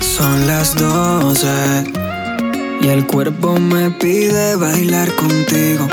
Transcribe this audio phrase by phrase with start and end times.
[0.00, 1.84] Son las 12
[2.80, 5.88] y el cuerpo me pide bailar contigo.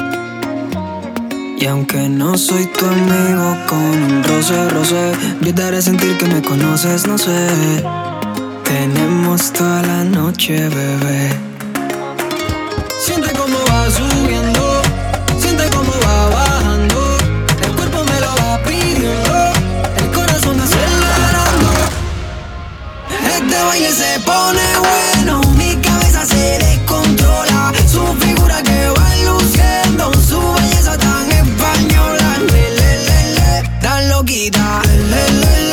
[1.58, 5.12] Y aunque no soy tu amigo, con un roce, roce,
[5.42, 7.48] yo te haré sentir que me conoces, no sé.
[8.64, 11.51] Tenemos toda la noche, bebé.
[23.52, 25.42] este baile se pone bueno.
[25.58, 27.74] Mi cabeza se descontrola.
[27.86, 30.14] Su figura que va luciendo.
[30.14, 32.38] Su belleza tan española.
[32.50, 33.70] Le, le, le, le.
[33.82, 34.82] Tan loquita.
[34.86, 35.71] Le, le, le.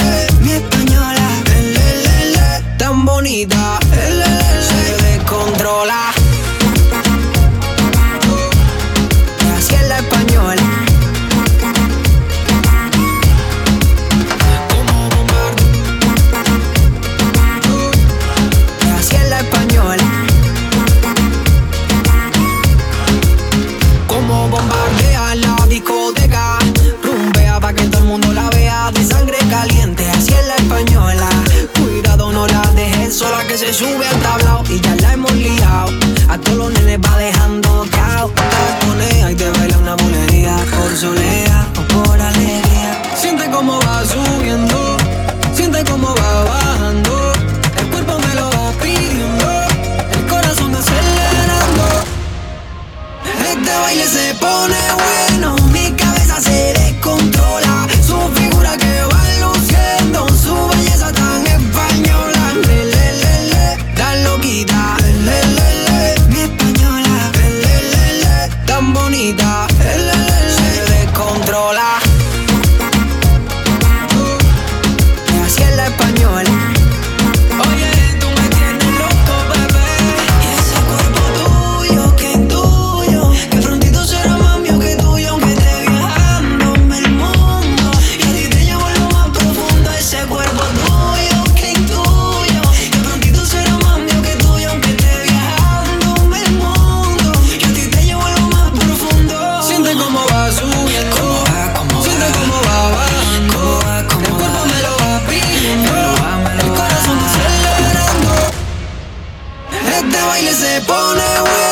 [110.03, 111.68] que este baile.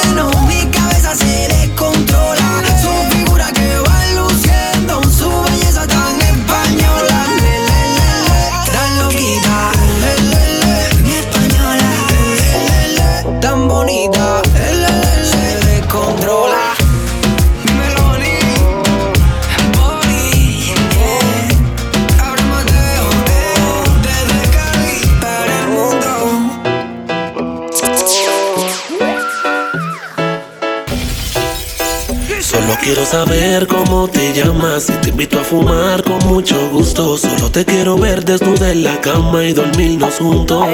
[33.25, 34.91] saber cómo te llamas.
[34.91, 37.17] Y te invito a fumar con mucho gusto.
[37.17, 40.67] Solo te quiero ver desnuda en la cama y dormirnos juntos.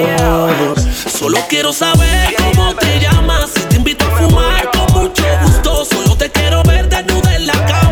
[1.19, 3.51] Solo quiero saber cómo te llamas.
[3.55, 5.85] Y te invito a fumar con mucho gusto.
[5.85, 7.82] Solo te quiero ver desnuda en la cama.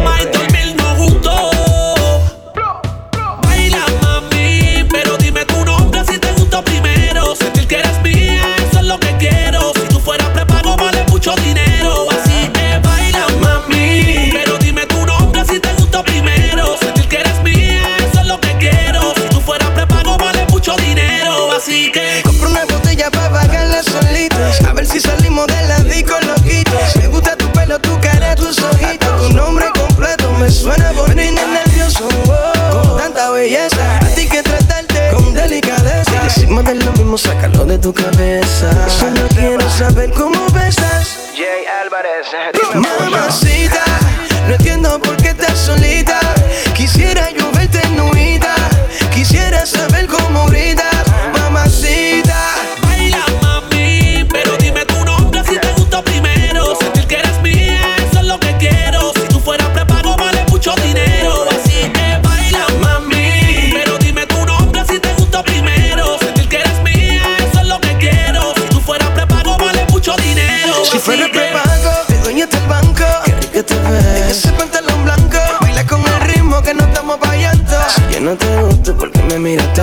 [37.21, 38.89] sácalo de tu cabeza.
[38.89, 41.31] Solo quiero saber cómo besas.
[41.35, 42.27] Jay Álvarez.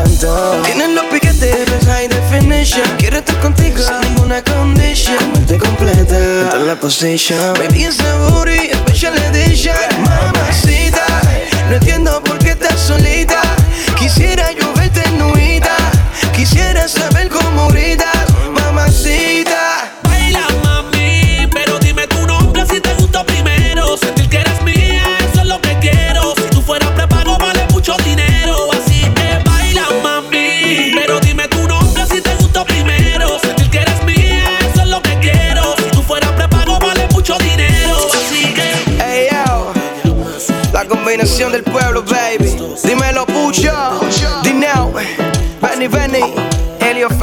[0.03, 0.63] tanto.
[0.65, 2.87] Tienes los piquetes, high definition.
[2.99, 5.17] Quiero estar contigo sin ninguna condition.
[5.19, 7.55] Como te completa, toda la posición.
[7.55, 9.77] Baby, ese booty, special edition.
[10.03, 11.07] Mamacita,
[11.69, 13.41] no entiendo por qué estás solita.
[13.99, 15.77] Quisiera yo verte nudita.
[16.35, 18.08] Quisiera saber cómo ahorita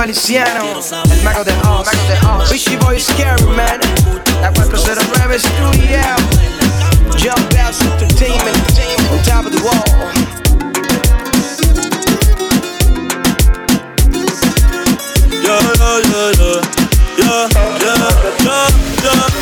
[0.05, 0.79] Feliciano.
[1.09, 1.89] El mago de Oz.
[2.47, 3.79] Fishy Boy Scary, man.
[4.39, 5.99] La 409 Studio.
[7.17, 8.55] Jump House Entertainment.
[9.11, 9.73] On top of the wall.
[15.41, 16.61] Yeah, yeah, yeah, yeah,
[17.17, 17.49] yeah,
[17.81, 18.05] yeah,
[18.45, 18.67] yeah,
[19.01, 19.35] yeah.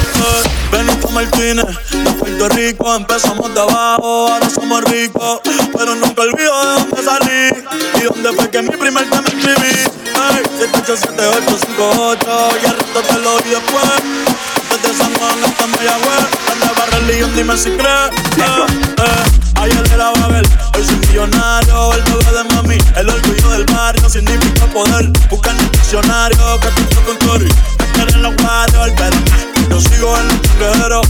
[0.71, 5.42] Benito Martínez, de Puerto Rico, empezamos de abajo, ahora somos ricos,
[5.77, 7.50] pero nunca olvido de dónde salí
[8.00, 10.03] y dónde fue que mi primer tema escribí.
[10.25, 13.84] Hey, 787858 y te lo di después.
[14.70, 16.28] Desde San Juan hasta Mayagüez,
[16.60, 18.10] nueva religión, dime si crees.
[18.38, 18.66] Eh,
[19.00, 19.62] eh.
[19.62, 24.66] Ayer era Babel, hoy soy millonario, el bebé de mami, el orgullo del barrio, significa
[24.68, 25.12] poder.
[25.30, 26.69] Buscar el diccionario, que
[27.06, 27.50] con Cory,
[27.94, 29.18] que en los barrios, pero
[29.69, 31.08] yo sigo en los trinqueros,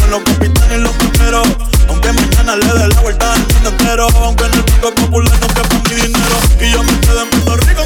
[0.00, 1.46] con los capitanes y los primeros.
[1.88, 5.46] Aunque mañana le dé la vuelta al mundo entero, aunque en el banco popular no
[5.46, 6.36] quepa mi dinero.
[6.60, 7.82] Y yo me quedo en Puerto Rico,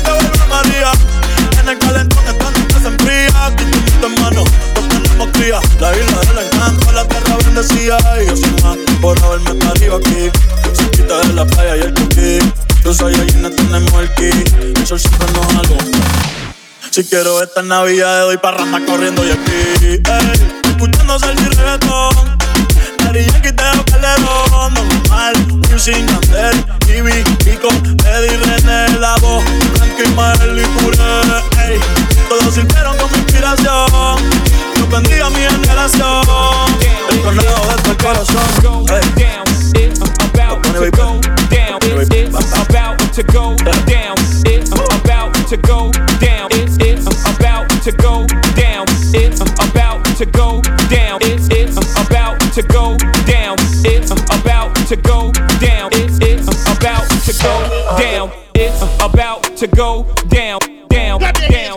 [0.83, 3.57] En el calentón estando que se enfría,
[4.01, 4.43] tu hermano,
[4.75, 5.61] todos tenemos cría.
[5.79, 7.99] La isla del encanto, la tierra bendecida.
[8.21, 10.31] Y yo soy más por haberme parido aquí.
[10.75, 12.39] Cerquita de la playa y el coquí.
[12.85, 14.31] Yo soy no tenemos el ki.
[14.77, 15.87] El sol siempre nos alumbra.
[16.91, 20.03] Si quiero esta Navidad, doy parranda corriendo y aquí.
[20.03, 22.39] Ey, escuchando y reggaetón.
[23.13, 24.73] Daddy Yankee, Teo Calderón.
[24.73, 25.35] Normal,
[25.69, 27.69] Music, Yandel, Ivy, Pico,
[28.09, 29.45] Eddie, René, La Voz,
[29.75, 30.97] Frankie, Mael y Puré.
[31.63, 31.79] Ey,
[32.31, 34.17] todos sirvieron con mi inspiración.
[34.79, 36.25] Yo bendiga mi generación.
[37.11, 38.87] El correo de tu corazón.
[38.89, 39.23] Ey.
[40.73, 41.15] to go
[41.51, 41.77] down.
[41.85, 44.17] It's, about to go down.
[44.47, 46.49] It's about to go down.
[46.51, 47.07] It's,
[47.37, 48.27] about to go
[48.57, 48.87] down.
[49.15, 51.32] It's about to go down.
[52.53, 53.57] To go down.
[53.83, 55.89] It's about to go down.
[55.95, 56.19] It's,
[56.69, 58.31] about to go down.
[58.55, 60.61] It's about to go down.
[60.91, 61.77] Down, down, down.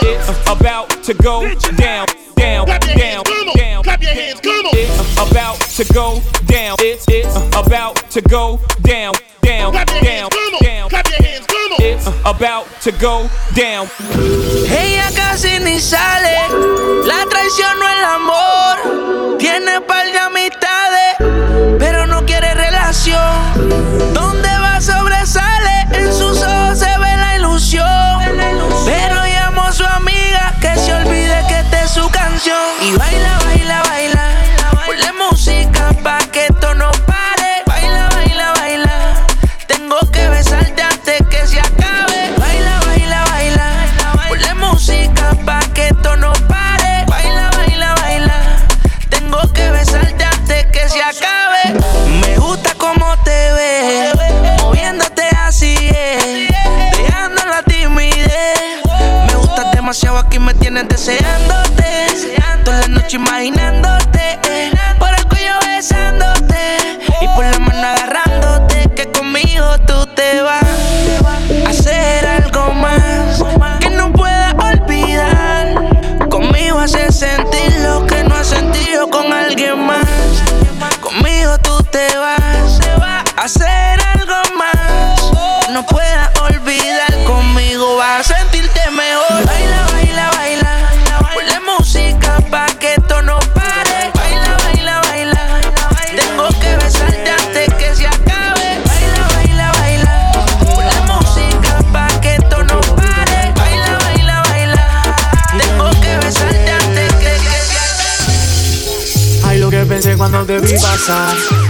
[0.00, 2.06] It's about to go down.
[2.36, 3.82] Down, down, down.
[3.84, 4.72] Clap your hands, come on.
[4.72, 6.76] It's about to go down.
[6.80, 10.30] It's, it's about to go down, down, down,
[10.62, 10.88] down.
[10.88, 13.88] Clap your hands, It's about to go down.
[14.70, 16.38] Ella casi ni sale,
[17.04, 19.38] la traición no el amor.
[19.38, 20.27] Tiene par de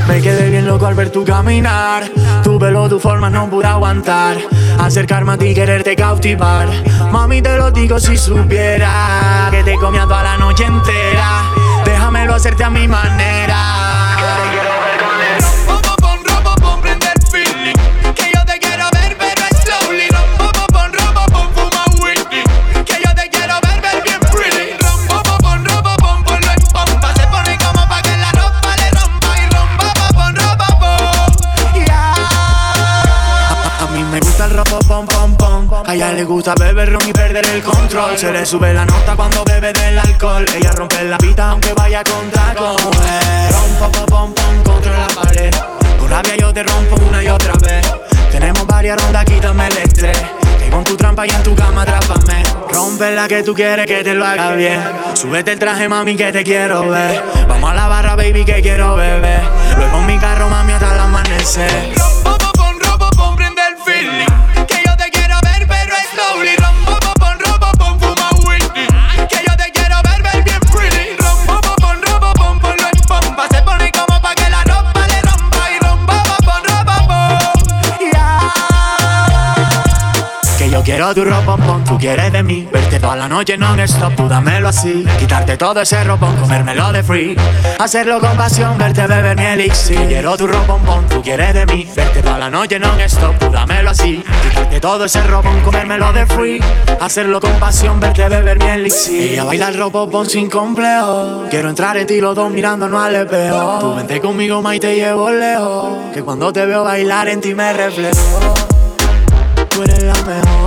[0.06, 2.08] Me quedé bien loco al ver tu caminar.
[2.44, 4.38] Tu pelo, tu forma no pude aguantar.
[4.78, 6.68] Acercarme a ti, quererte cautivar.
[7.10, 11.42] Mami, te lo digo si supiera que te comía toda la noche entera.
[11.84, 13.97] Déjamelo hacerte a mi manera.
[36.28, 38.16] gusta beber ron y perder el control.
[38.18, 40.44] Se le sube la nota cuando bebe del alcohol.
[40.54, 45.54] Ella rompe la pita aunque vaya contra con Rom, pom, pom, pom, contra la pared.
[45.98, 47.86] Con rabia yo te rompo una y otra vez.
[48.30, 50.18] Tenemos varias rondas, quítame el estrés.
[50.58, 52.42] Que con tu trampa y en tu cama atrápame.
[52.70, 54.80] Rompe la que tú quieres que te lo haga bien.
[55.14, 57.22] Súbete el traje, mami, que te quiero ver.
[57.48, 59.40] Vamos a la barra, baby, que quiero beber.
[59.78, 61.87] Luego en mi carro, mami, hasta el amanecer.
[81.18, 82.68] tu ropa, pon Tú quieres de mí.
[82.72, 85.04] Verte toda la noche non-stop Tú dámelo así.
[85.18, 87.36] Quitarte todo ese ropón Comérmelo de free.
[87.78, 90.06] Hacerlo con pasión Verte beber mi elixir.
[90.06, 91.88] Quiero tu ropa, pon Tú quieres de mí.
[91.96, 94.22] Verte toda la noche non-stop Tú dámelo así.
[94.42, 96.60] Quitarte todo ese ropón Comérmelo de free.
[97.00, 99.32] Hacerlo con pasión Verte beber mi elixir.
[99.32, 101.46] Ella baila el ropopón sin complejo.
[101.50, 103.78] Quiero entrar en ti los dos mirando mirándonos al espejo.
[103.80, 106.12] Tú vente conmigo ma y te llevo lejos.
[106.14, 108.54] Que cuando te veo bailar en ti me reflejo.
[109.68, 110.57] Tú eres la mejor.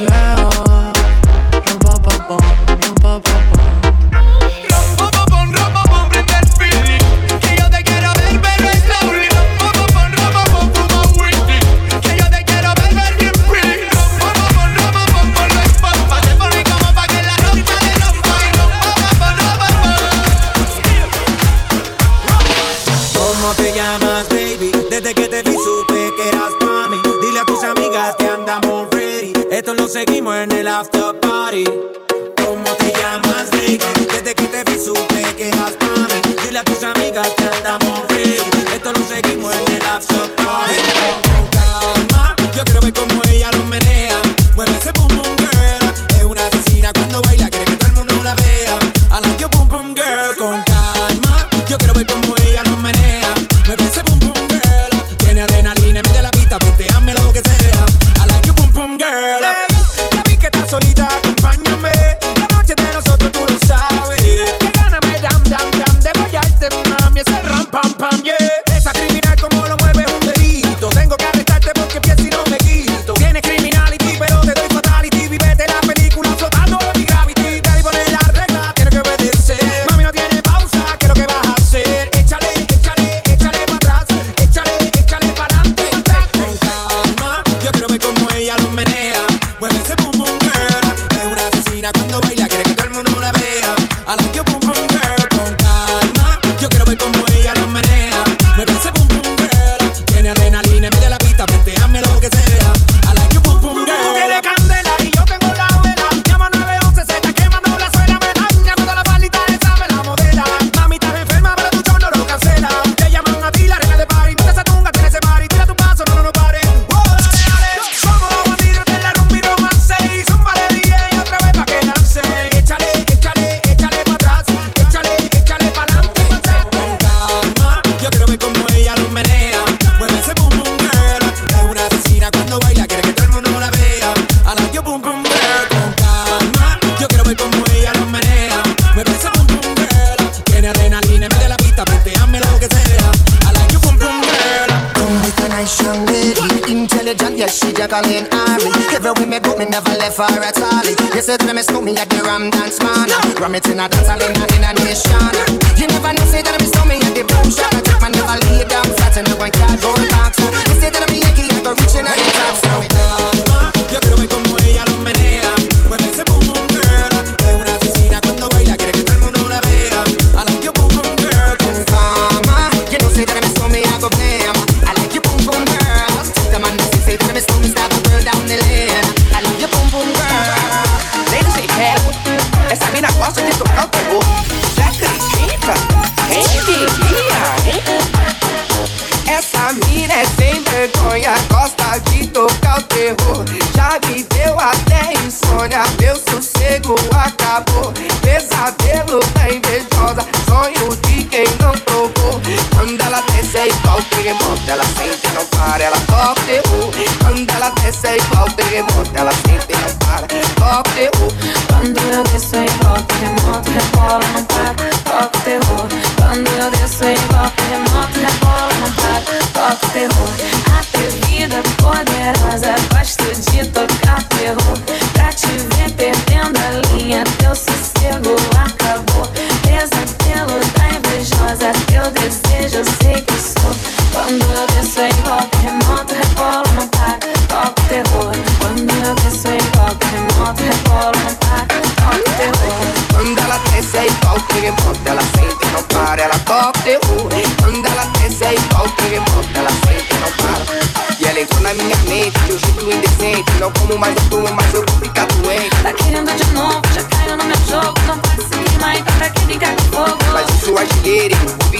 [0.00, 0.51] now.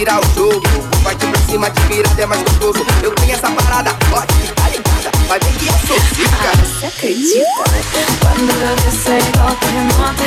[0.02, 0.60] virar o jogo.
[1.02, 1.12] Pra
[1.46, 2.84] cima, te vira até mais gostoso.
[3.02, 5.10] Eu tenho essa parada, pode ficar ligada.
[5.28, 6.50] Vai ver que eu sou zica.
[6.50, 7.70] Ah, você acredita?
[7.70, 7.80] Né?
[8.20, 10.22] Quando eu desço é igual terremoto,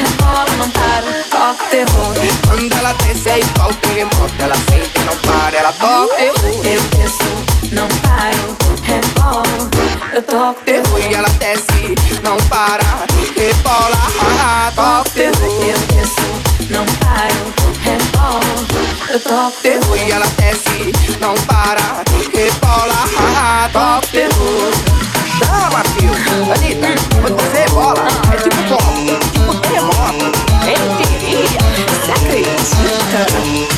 [0.57, 2.13] não para, toca terror.
[2.47, 6.65] Quando ela desce é igual terremoto, ela sente, não para, ela toca terror.
[6.65, 7.31] Eu desço,
[7.73, 9.69] não paro, rebolo,
[10.13, 10.99] eu toco terror.
[10.99, 12.83] E ela desce, não para,
[13.35, 15.63] rebola, toca terror.
[15.63, 17.53] Eu desço, não paro,
[17.83, 18.74] rebolo.
[19.05, 24.71] Top terror e ela desce, não para, rebola, top terror.
[25.37, 26.11] Chama, fio,
[26.51, 26.87] Anitta,
[27.21, 30.31] você bola, é tipo top, tipo terremoto.
[30.65, 31.59] Quem diria?
[32.03, 33.74] Se acredita?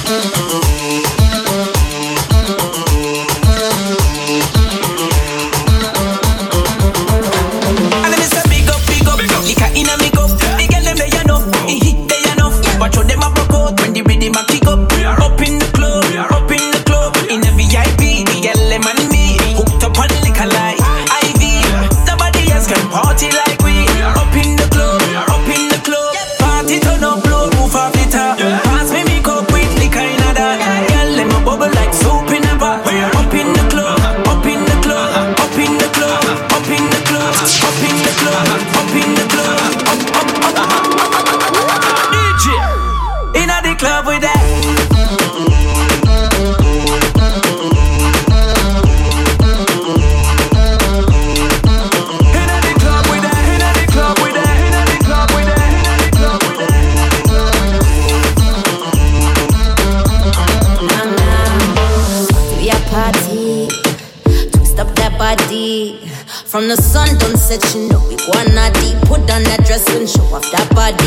[70.37, 71.06] Pop that body.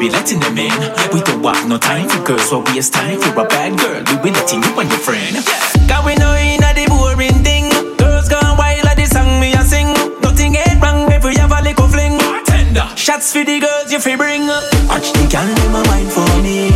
[0.00, 0.72] be letting them in.
[1.12, 4.00] We don't want no time for girls, what we waste time for a bad girl.
[4.08, 5.36] We be letting you and your friend.
[5.36, 5.42] Yeah.
[5.88, 7.68] Cause we know in the boring thing.
[7.98, 9.92] Girls gone wild like the song me a sing.
[10.24, 12.16] Nothing ain't wrong if we have a little fling.
[12.46, 14.48] Tender Shots for the girls you fi bring.
[14.88, 16.69] Watch the girl, them my mind for me.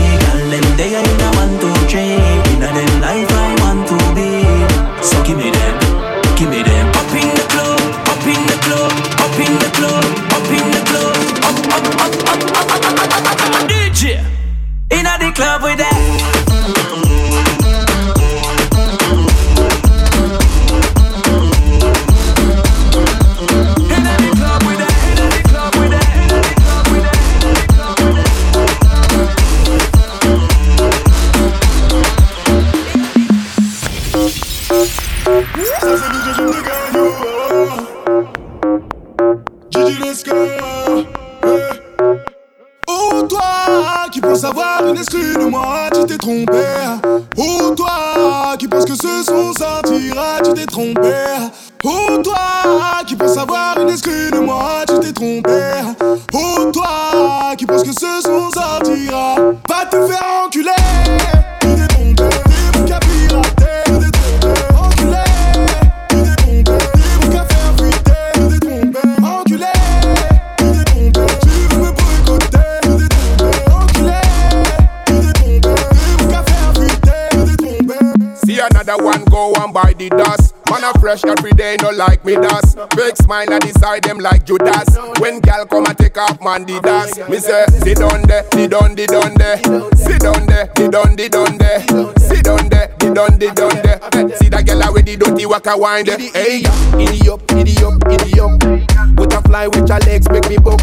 [84.25, 84.89] like Judas.
[85.21, 88.71] When gal come and take off man the dance, me say sit down there, sit
[88.73, 89.59] down, sit down there,
[90.01, 93.77] sit down there, sit down, sit down there, sit down there, sit down, sit down
[93.85, 94.01] there.
[94.17, 96.65] Eh, see that gal already with the dirty waka wind, hey,
[96.97, 99.15] idiot, idiot, idiot.
[99.15, 100.81] Butterfly with your legs make me buck,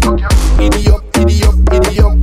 [0.61, 2.13] idiot, idiot, idiot.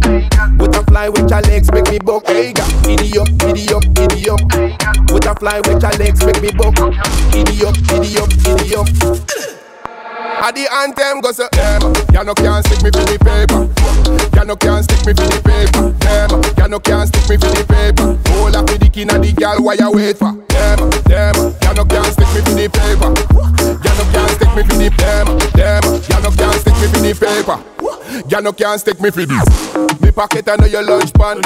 [0.57, 2.55] Butterfly with your legs make me buck, hey,
[2.87, 4.43] idiot, idiot, idiot.
[5.11, 6.79] Butterfly with your legs make me buck,
[7.35, 9.38] idiot, idiot, idiot.
[10.41, 11.83] At the anthem goes a them,
[12.15, 13.67] ya no can't stick me for the paper.
[14.37, 15.91] Ya no can't stick me for the paper.
[15.99, 18.17] Them, ya no can't stick me for the paper.
[18.39, 20.33] Hold up with the king of the gal, why you wait for?
[20.55, 20.79] Them,
[21.11, 23.11] them, ya no can't stick me for the paper.
[23.83, 25.27] Ya no can't stick me for the them,
[25.59, 27.59] them, ya no can't stick me for the paper.
[28.31, 29.47] Ya no can't stick me for this.
[30.01, 31.43] Me pocket under your lunch pan.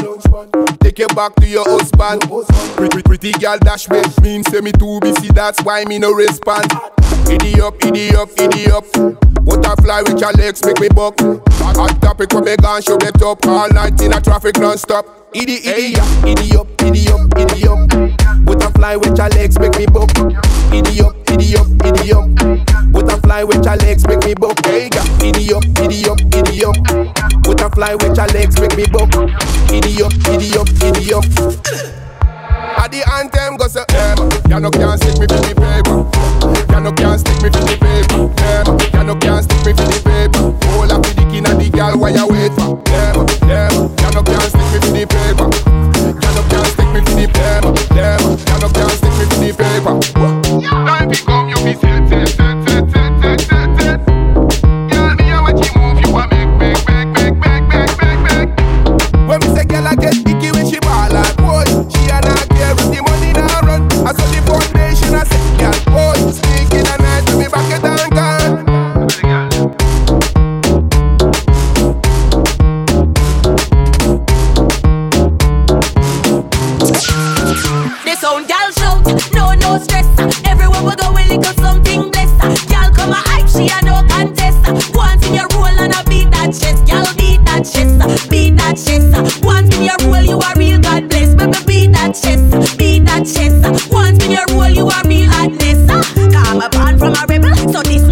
[0.80, 2.22] Take you back to your husband.
[2.76, 4.02] Pretty, pretty girl dash me.
[4.22, 6.70] Mean say me too busy, that's why me no respond.
[7.32, 8.84] Giddy up, giddy up, giddy up.
[9.40, 11.18] Butterfly with your legs make me buck.
[11.64, 13.46] Hot, topic when me gone show the top.
[13.46, 15.32] All night in a traffic non-stop.
[15.32, 17.88] Giddy, giddy, giddy up, giddy up, giddy up.
[18.44, 20.12] Butterfly with your legs make me buck.
[20.68, 22.28] Giddy up, giddy up, giddy up.
[22.92, 24.66] Butterfly with your legs make me buck.
[24.66, 24.90] Hey.
[25.16, 26.76] Giddy up, giddy up, giddy up.
[27.48, 29.08] Butterfly with your legs make me buck.
[29.72, 31.24] Giddy up, giddy up, giddy up.
[32.76, 36.11] At the anthem goes a them, ya no can't stick me for the paper.
[36.70, 38.28] Ya no can't stick me for the paper.
[38.36, 40.52] Them, ya no can't stick me for the paper.
[40.72, 42.76] Hold up with the king and the gal, why you wait for?
[42.88, 45.48] Them, them, ya no can't stick me for the paper.
[46.22, 47.62] Ya no can't stick me for the them,
[47.94, 49.94] them, ya no can't stick me for the paper.
[50.86, 52.61] Time to come, you be set, set, set,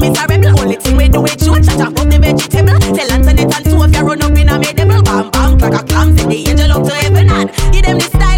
[0.08, 0.60] a rebel.
[0.60, 2.78] Only thing we do is shoot, chat up the vegetable.
[2.96, 5.02] Tell Antoinette and Sophia run up in a me devil.
[5.02, 8.04] Bam bam, like a clam, send the angel up to heaven and give them the
[8.04, 8.29] style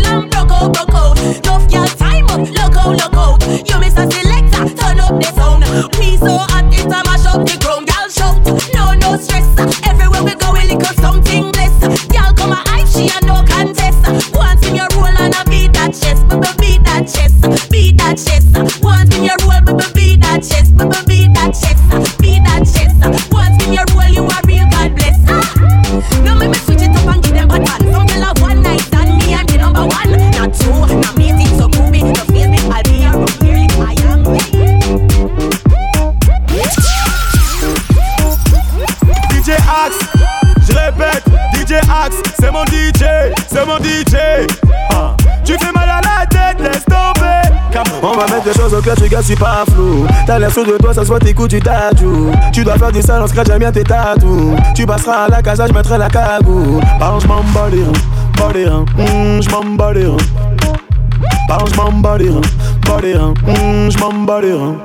[48.45, 50.05] Les choses au clair, tu c'est pas flou.
[50.27, 52.33] T'as l'air sûr de toi, ça se voit, tes coups, tu t'adjoues.
[52.53, 54.57] Tu dois faire du sale, on scratch, j'aime bien tes tatous.
[54.75, 56.81] Tu passeras à la casa, je mettrai la cagoule.
[56.99, 57.93] Pardon, je m'en bats les reins,
[58.35, 58.85] je bats les reins.
[59.41, 60.19] Je m'en bats les reins,
[61.77, 62.89] je
[64.27, 64.77] bats les reins.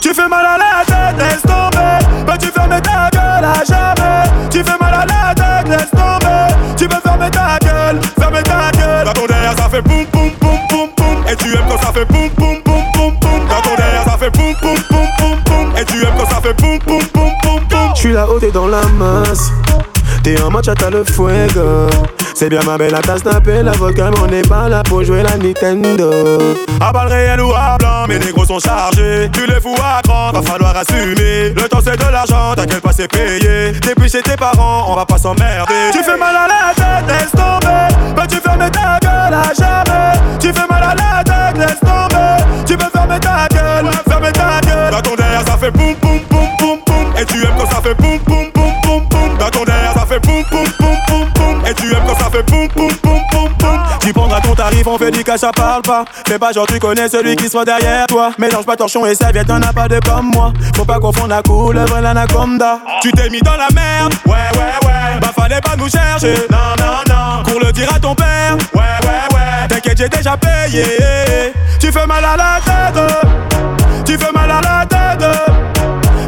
[0.00, 1.98] Tu fais mal à la tête, laisse tomber.
[2.26, 4.30] Peux-tu fermer ta gueule à jamais?
[4.48, 6.54] Tu fais mal à la tête, laisse tomber.
[6.76, 9.04] Tu peux fermer ta gueule, fermer ta gueule.
[9.04, 11.24] Dans ton derrière, ça fait boum boum boum boum boum.
[11.30, 12.69] Et tu aimes quand ça fait boum boum boum.
[14.30, 15.76] Fait boum boum boum boum boum.
[15.76, 17.94] Et tu aimes quand ça fait boum boum boum boum boum.
[17.94, 19.50] J'suis là-haut, t'es dans la masse.
[20.22, 21.88] T'es en match, t'as le fuego.
[22.34, 25.36] C'est bien ma belle, t'as snappé la mais on n'est pas là pour jouer la
[25.36, 26.10] Nintendo.
[26.80, 29.30] À balles réel ou à blanc, mes négros sont chargés.
[29.32, 31.50] Tu les fous à cran, va falloir assumer.
[31.50, 33.72] Le temps c'est de l'argent, t'inquiète pas, c'est payé.
[33.72, 35.90] Depuis chez tes parents, on va pas s'emmerder.
[35.92, 38.14] Tu fais mal à la tête, laisse tomber.
[38.16, 40.38] Peux-tu fermer ta gueule à jamais?
[40.38, 42.64] Tu fais mal à la tête, laisse tomber.
[42.66, 43.49] Tu peux fermer ta
[43.82, 44.90] gueule, fermer ta gueule.
[44.90, 47.12] Dans ton derrière, ça fait boum boum boum boum boum.
[47.20, 49.38] Et tu aimes quand ça fait boum boum boum boum boum.
[49.38, 51.66] Dans ton derrière, ça fait boum boum boum boum boum.
[51.66, 53.80] Et tu aimes quand ça fait boum boum boum boum boum.
[54.00, 56.04] Tu prendras ton tarif, on fait du cash, ça parle pas.
[56.26, 58.30] Fais pas genre tu connais celui qui soit derrière toi.
[58.38, 60.52] Mélange pas torchon et serviette, t'en as pas de comme moi.
[60.74, 62.78] Faut pas confondre la couleuvre et l'anaconda.
[63.02, 65.20] Tu t'es mis dans la merde, ouais ouais ouais.
[65.20, 67.42] Bah fallait pas nous chercher, non non non.
[67.44, 69.68] Pour le dire à ton père, ouais ouais ouais.
[69.68, 70.84] T'inquiète j'ai déjà payé.
[71.78, 73.49] Tu fais mal à la tête,
[74.10, 75.24] tu fais mal à la tête,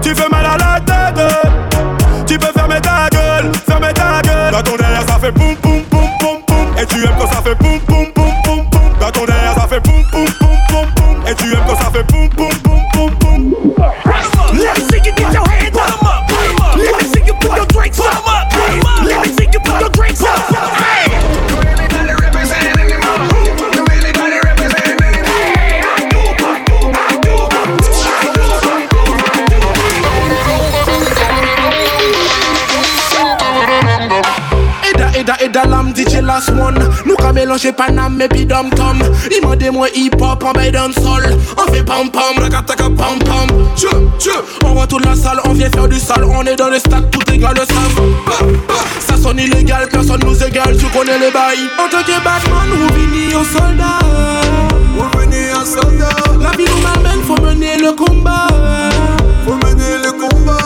[0.03, 1.21] tu fais mal à la tête.
[2.29, 4.53] Tu peux fermer ta gueule, fermer ta gueule.
[4.53, 6.79] Dans ton derrière ça fait boum boum boum boum boum.
[6.81, 8.99] Et tu aimes quand ça fait boum boum boum boum boum.
[9.01, 11.27] Dans ton derrière ça fait boum boum boum boum boum.
[11.27, 11.92] Et tu aimes quand ça fait
[37.43, 39.03] mélanger Paname et puis Dom Tom.
[39.31, 41.25] Il m'a des moi hip hop en bail sol.
[41.59, 43.49] On fait pam pam, rakataka pam pam.
[43.77, 44.31] Tchou, tchou,
[44.65, 46.25] on retourne la salle, on vient faire du sale.
[46.25, 48.55] On est dans le stade, tout égal le savent.
[49.01, 51.69] Ça sonne illégal, personne nous égale, tu connais les bails.
[51.79, 53.99] En tant que Batman, vous venez aux soldats.
[54.97, 56.09] Vous venez aux soldats.
[56.41, 58.47] La vie nous m'amène, faut mener le combat.
[59.45, 60.59] Faut mener le combat.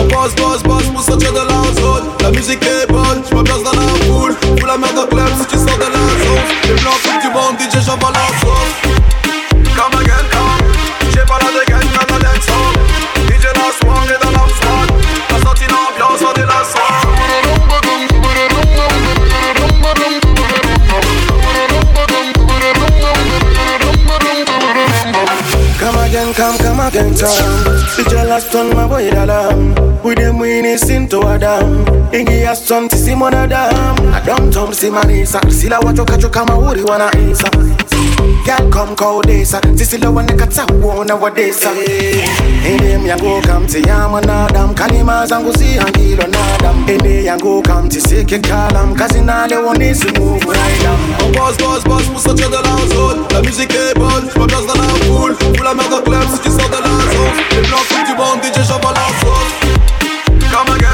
[0.00, 2.04] On bosse, bosse, bosse pour sortir de la zone.
[2.22, 3.81] La musique est bonne, je me place dans la
[26.32, 27.28] Come come, come again, Tom.
[27.92, 29.74] DJ last on my boy Adam.
[30.02, 31.84] With them winning sin to Adam.
[32.12, 34.14] Ingi ya son tisi mwana dam.
[34.14, 35.40] I don't tom si manisa.
[35.50, 36.44] Sila wachoka choka
[36.88, 37.50] wana isa.
[38.44, 39.60] Girl come call kaudesa.
[39.76, 41.70] Sisi lo wane kata uona wadesa.
[42.66, 44.74] Ende yangu kamti ya mwanadam.
[44.74, 46.84] Kalima zangu si angilo nadam.
[46.88, 48.94] Ende yangu kamti sike kalam.
[48.94, 53.24] Kazi nale wonisi move right On bosse, bosse, bosse pour sortir de la zone.
[53.32, 55.36] La musique est bonne, je place dans la foule.
[55.38, 57.36] Fous la merde au club si tu sors de la zone.
[57.52, 59.54] Les blancs font du bon, DJ, j'envoie la sauce.
[60.52, 60.91] Come again,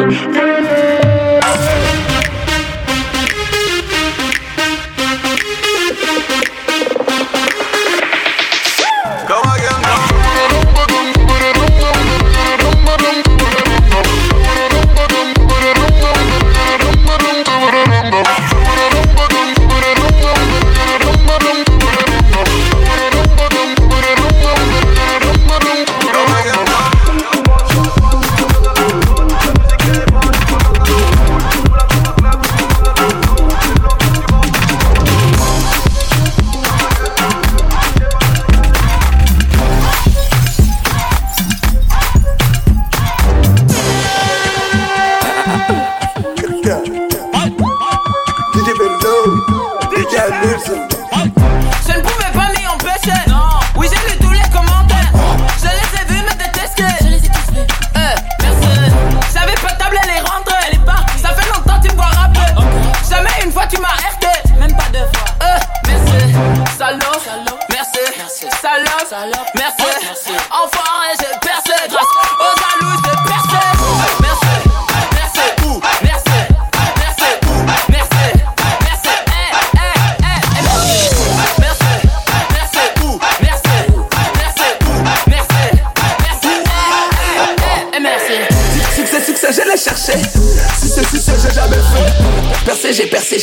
[0.00, 0.43] you.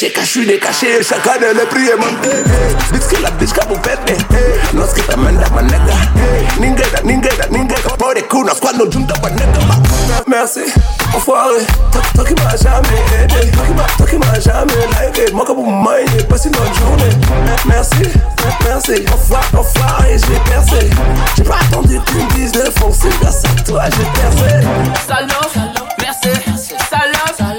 [0.02, 1.04] J'ai caché, j'ai caché.
[1.04, 2.30] Chaque année, les prix est monté.
[3.10, 4.18] Que la bitch, capo verde.
[4.74, 5.94] Los que te manda manega.
[6.60, 7.96] Ningera, ningera, ningera.
[7.98, 9.60] Por el culo, cuando junta manega.
[10.28, 10.62] Merci,
[11.14, 11.66] enfoiré.
[12.16, 13.52] Toi qui m'as jamais aidé.
[13.98, 14.74] Toi qui m'as- jamais
[15.06, 15.32] liké.
[15.34, 17.16] Moi, comme vous m'aimez, passé notre journée.
[17.66, 18.10] Merci,
[18.66, 19.06] merci.
[19.14, 20.90] Enfoiré, enfoiré, j'ai percé.
[21.38, 23.10] J'ai pas attendu que tu me dises de foncer.
[23.22, 24.66] Grâce à toi, j'ai percé.
[25.08, 25.52] Salaud,
[26.00, 26.30] merci.
[26.90, 27.51] Salaud,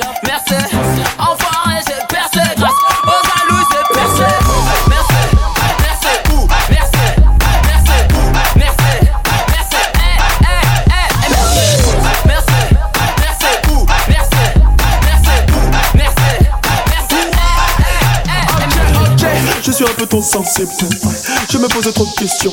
[20.13, 22.53] Je me pose trop de questions.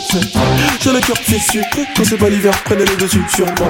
[0.80, 1.62] J'ai le cœur fissu.
[1.94, 3.68] Quand c'est pas l'hiver, prenez le dessus sur moi.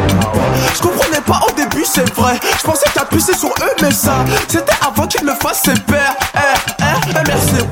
[0.75, 2.39] Je comprenais pas au début, c'est vrai.
[2.59, 6.15] Je pensais que sur eux, mais ça, c'était avant qu'ils me fassent ses pères.
[6.35, 6.39] Eh,
[6.81, 7.65] eh, eh, merci.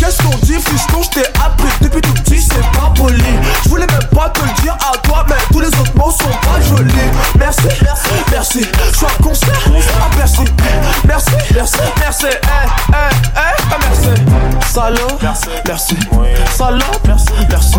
[0.00, 3.22] Qu'est-ce qu'on dit, fiston, je t'ai appris depuis tout petit, c'est pas poli.
[3.64, 3.86] Je voulais
[4.28, 6.92] pas te le dire à toi, mais tous les autres mots sont pas jolis.
[7.38, 7.68] Merci,
[8.30, 8.60] merci.
[8.92, 9.60] Je suis à concert,
[10.00, 10.44] ah merci.
[11.06, 12.26] Merci, merci, merci.
[12.26, 14.72] Eh, eh, eh, eh, merci.
[14.72, 15.96] Salaud, merci.
[16.54, 17.78] Salaud, merci, merci.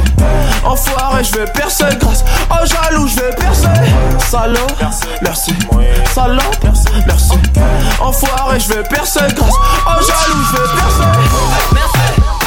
[0.64, 2.24] Enfoiré, je vais percer grâce.
[2.50, 3.68] Oh jaloux, je vais percer.
[4.30, 5.54] Salaud, merci.
[6.14, 6.42] Salaud,
[7.06, 7.34] merci.
[8.00, 9.54] Enfoiré, je vais percer grâce.
[9.88, 11.04] Oh jaloux, je vais percer.
[11.74, 11.74] Merci.
[11.74, 12.39] Merci.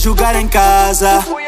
[0.00, 1.39] julgar em casa.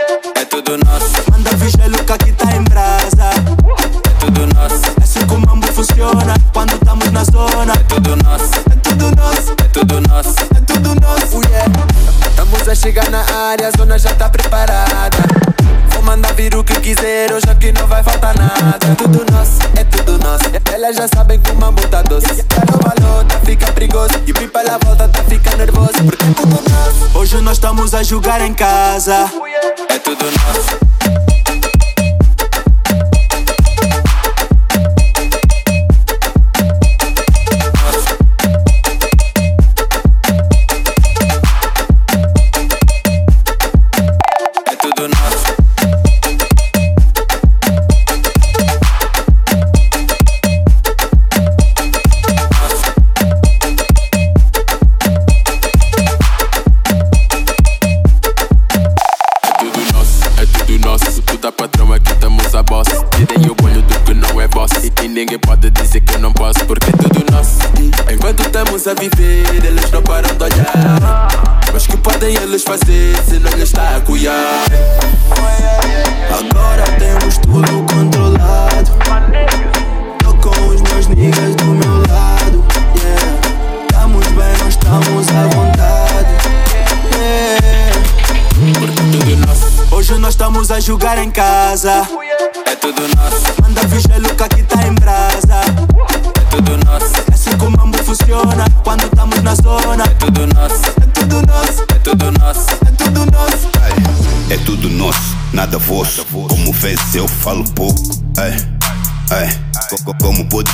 [27.83, 29.29] Vamos a julgar em casa.
[29.88, 30.82] É tudo nosso.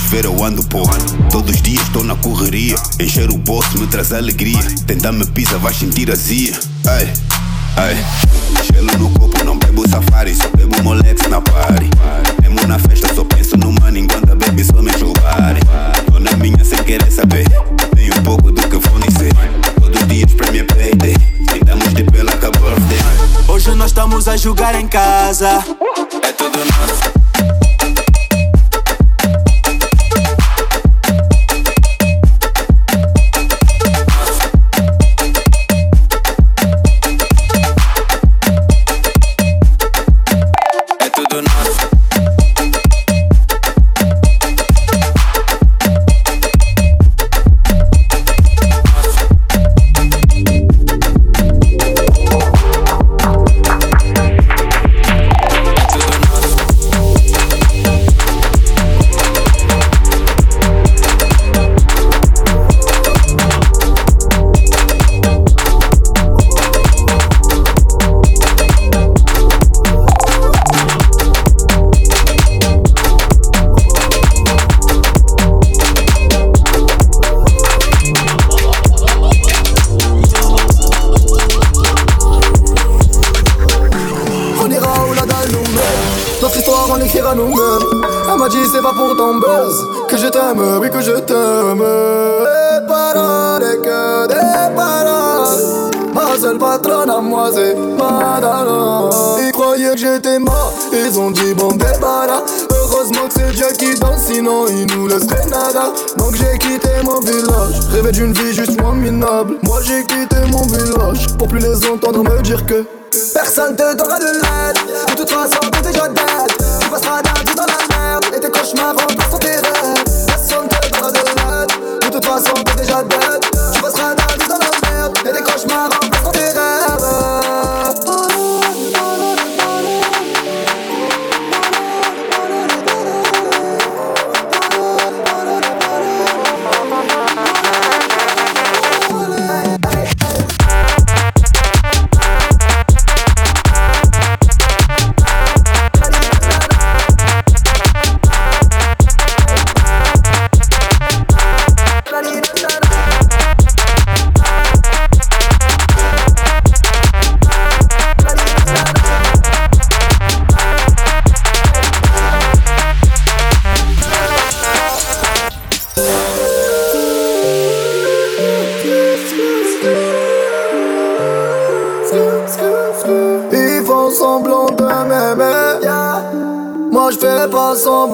[0.08, 0.82] ver eu ando pô.
[1.30, 2.76] Todos os dias estou na correria.
[2.98, 4.58] Encher o bolso me traz alegria.
[4.86, 6.58] Tentar me pisa, vai sentir azia.
[6.86, 7.12] Ai,
[7.76, 7.96] ai.
[8.72, 10.34] Gelo no corpo, não bebo safari.
[10.34, 11.90] Só bebo moleques na party.
[12.40, 15.60] Mesmo na festa, só penso no money, Enquanto a baby só me chupare.
[16.10, 17.44] Tô na minha sem querer saber.
[17.94, 19.32] Tenho um pouco do que vou dizer.
[19.78, 21.16] Todos os dias pra minha payday.
[21.52, 22.98] Tentamos de pela birthday.
[23.46, 25.62] Hoje nós estamos a jogar em casa.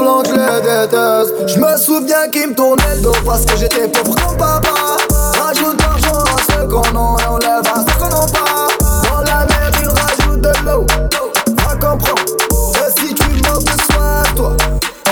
[0.04, 0.22] blanc,
[1.46, 4.70] je me souviens qu'ils me tournaient le dos parce que j'étais pauvre comme papa.
[5.40, 8.68] Rajoute l'argent à ceux qu'on a et on lève à ceux qu'on n'a pas.
[9.08, 10.86] Dans la mer, ils rajoutent de l'eau.
[11.56, 14.56] Va comprendre que si tu manques de soin à toi,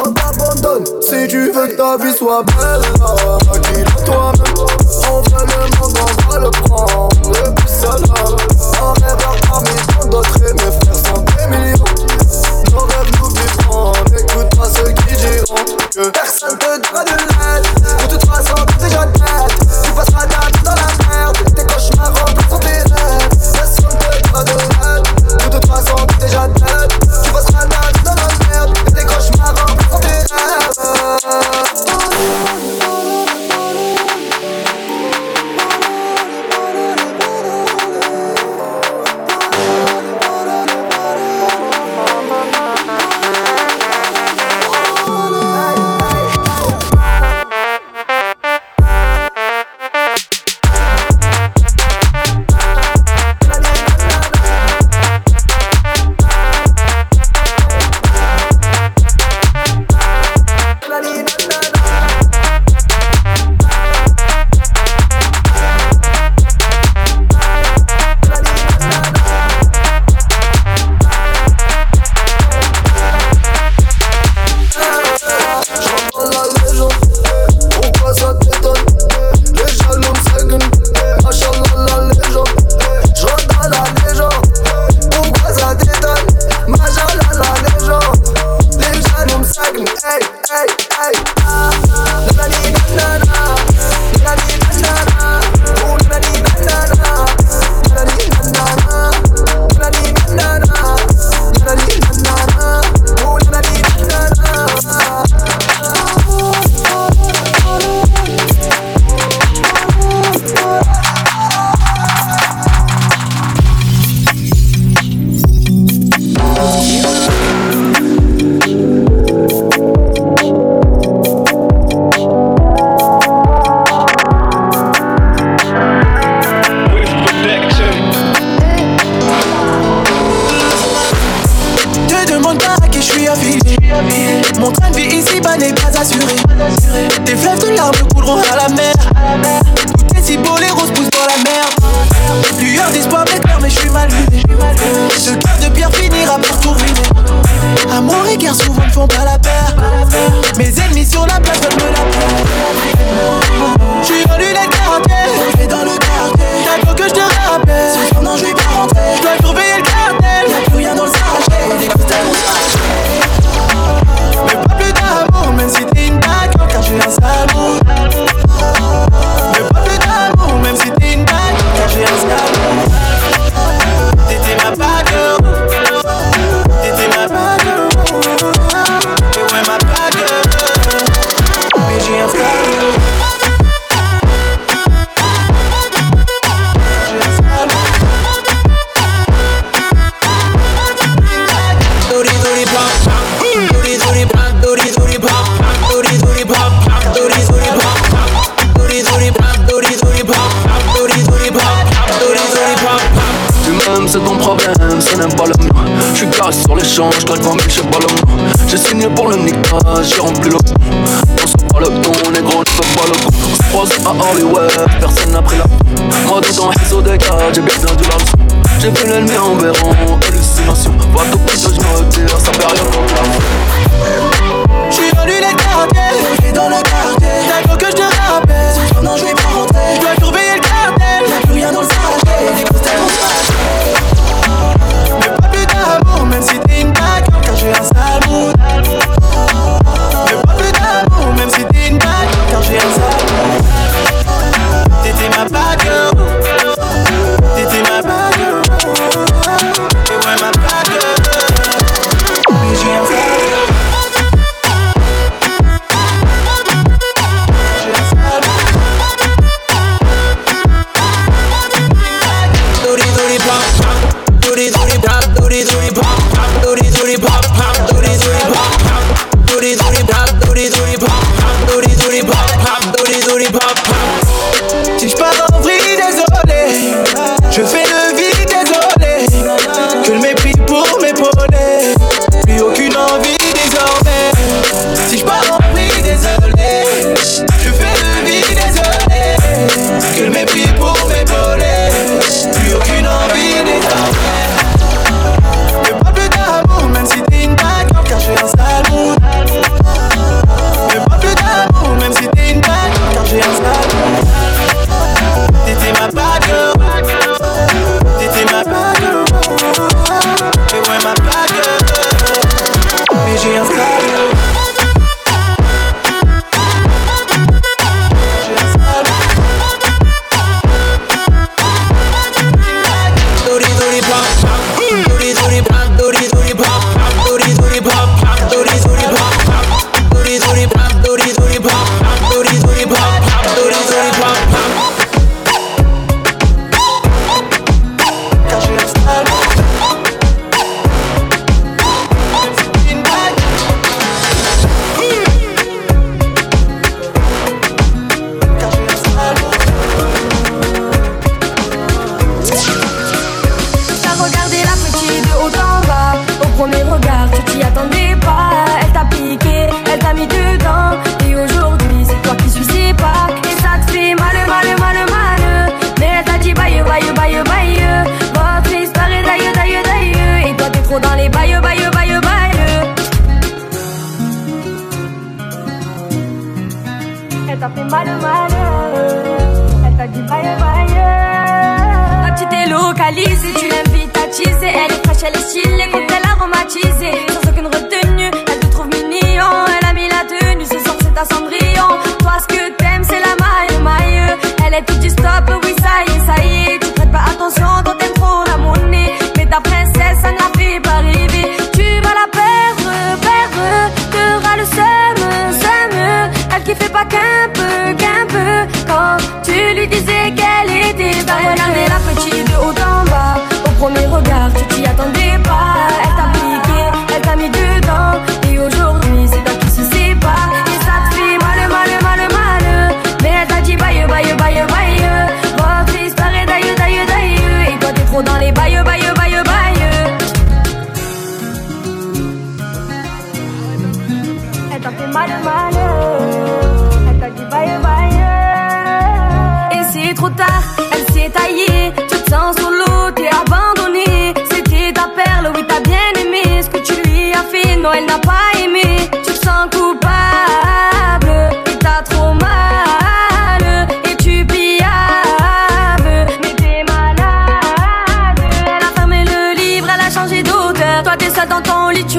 [0.04, 0.84] on t'abandonne.
[1.00, 2.82] Si tu veux que ta vie soit belle,
[3.52, 4.54] accueille toi-même.
[5.10, 7.08] On veut le monde, on va le prendre.
[7.28, 8.36] Le plus seul homme,
[8.80, 11.91] en rêvant parmi tant d'autres et mes frères sont des.
[16.12, 17.71] Personne te donnera de l'aide.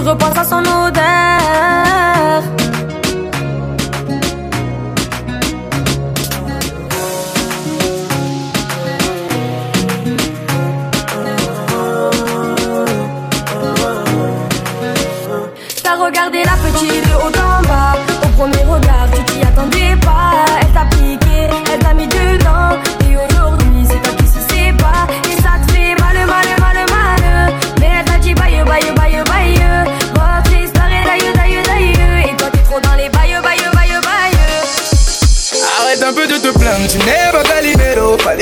[0.04, 1.33] hoje eu só no 10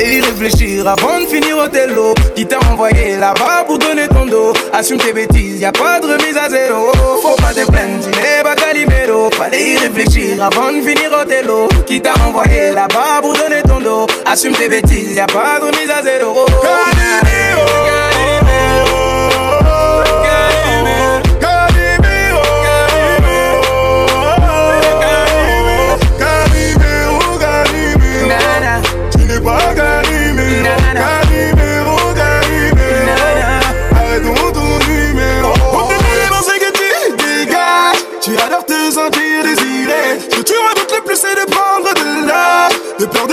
[0.02, 4.26] Fallait y réfléchir avant de finir au télo Qui t'a envoyé là-bas pour donner ton
[4.26, 4.52] dos.
[4.72, 6.90] Assume tes bêtises, y a pas de remise à zéro.
[7.22, 11.24] Faut pas te plaindre, tu n'es pas Calimero Fallait y réfléchir avant de finir au
[11.24, 14.06] télo Qui t'a envoyé là-bas pour donner ton dos.
[14.26, 16.46] Assume tes bêtises, y a pas de remise à zéro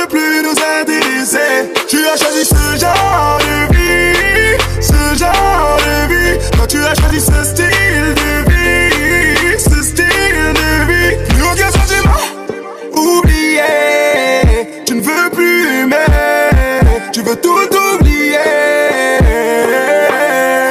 [0.10, 1.72] plus nous intéresser.
[1.88, 6.40] Tu as choisi ce genre de vie, ce genre de vie.
[6.58, 12.26] Quand tu as choisi ce style de vie, ce style de vie, plus aucun sentiment
[12.94, 14.84] oublié.
[14.86, 16.10] Tu ne veux plus aimer,
[17.12, 18.38] tu veux tout oublier.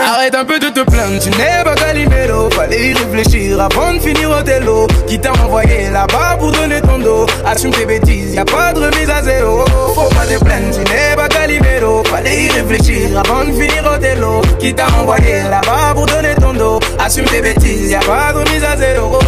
[0.06, 3.98] Arrête un peu de te plaindre, tu n'es pas Calimero Fallait y réfléchir avant de
[3.98, 6.80] finir au télo Qui t'a envoyé là-bas pour donner
[7.44, 9.64] Assume tes bêtises, y a pas de remise à zéro.
[9.94, 12.02] Faut pas te plaindre, tu n'es pas Calimero.
[12.04, 14.42] Fallait y réfléchir avant de finir au télo.
[14.58, 16.80] Qui t'a envoyé là-bas pour donner ton dos?
[16.98, 19.18] Assume tes bêtises, y a pas de remise à zéro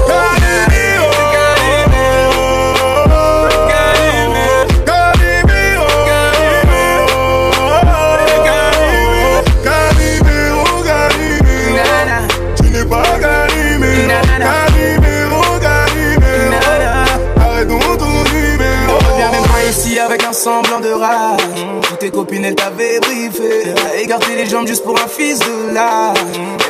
[20.11, 21.40] avec un semblant de rage.
[21.82, 23.72] Toutes tes copines elles t'avaient briefé.
[24.02, 26.12] Écarter les jambes juste pour un fils de là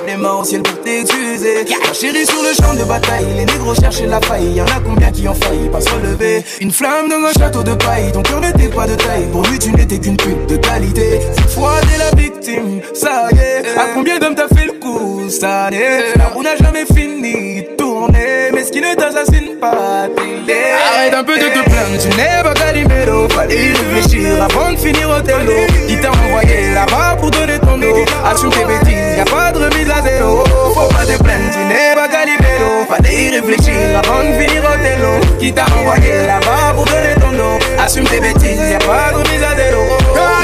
[0.06, 1.64] Lève les mains au ciel pour t'excuser.
[1.86, 4.54] Ma chérie sur le champ de bataille Les négros cherchaient la faille.
[4.54, 6.44] Y'en a combien qui ont failli pas se relever?
[6.60, 8.12] Une flamme dans un château de paille.
[8.12, 9.26] Ton cœur n'était pas de taille.
[9.32, 11.20] Pour lui tu n'étais qu'une pute de qualité.
[11.34, 13.78] Cette fois t'es la victime Ça y est.
[13.78, 17.64] À combien d'hommes t'as fait le coup cette année La roue n'a jamais fini
[18.08, 20.08] Mais ce qui ne t'assassine pas
[20.46, 23.28] t'es Arrête un peu de te plaindre Tu n'es pas Calimero.
[23.28, 25.52] Fallait réfléchir avant de finir au télo
[25.86, 28.04] Qui t'a envoyé là-bas pour donner ton dos.
[28.24, 30.44] Assume tes bêtises, y a pas de remise à zéro.
[30.74, 32.86] Faut pas te plaindre, tu n'es pas Calimero.
[32.88, 37.32] Fallait y réfléchir avant de finir au télo Qui t'a envoyé là-bas pour donner ton
[37.32, 37.58] dos.
[37.78, 40.39] Assume tes bêtises, y a pas de remise à zéro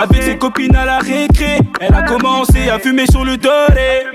[0.00, 4.06] Avec ses copines à la récré, elle a commencé à fumer sur le doré.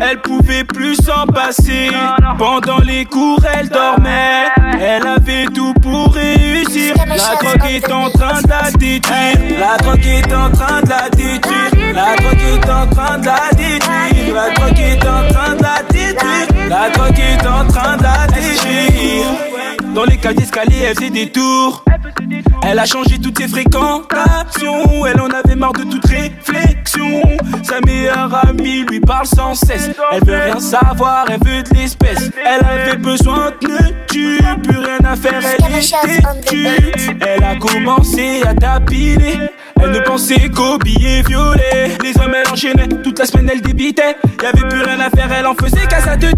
[0.00, 1.90] Elle pouvait plus s'en passer.
[2.38, 4.48] Pendant les cours, elle dormait.
[4.80, 6.94] Elle avait tout pour réussir.
[7.06, 9.60] La drogue est en train de la détruire.
[9.60, 11.94] La drogue est en train de la détruire.
[11.94, 14.34] La drogue est en train de la détruire.
[14.34, 16.68] La drogue est en train de la détruire.
[16.68, 19.49] La drogue est en train de la détruire.
[19.94, 21.84] Dans les cages d'escalier, elle faisait des tours.
[22.62, 25.06] Elle a changé toutes ses fréquentations.
[25.06, 27.22] Elle en avait marre de toute réflexion.
[27.62, 29.90] Sa meilleure amie lui parle sans cesse.
[30.12, 32.30] Elle veut rien savoir, elle veut de l'espèce.
[32.44, 33.78] Elle avait besoin de
[34.08, 37.18] tu plus rien à faire, elle était têtue.
[37.20, 39.38] Elle a commencé à tapiler.
[39.82, 41.96] Elle ne pensait qu'aux billets violets.
[42.02, 42.88] Les hommes, elle enchaînait.
[43.02, 44.16] Toute la semaine, elle débitait.
[44.42, 46.36] Y'avait plus rien à faire, elle en faisait qu'à sa tête.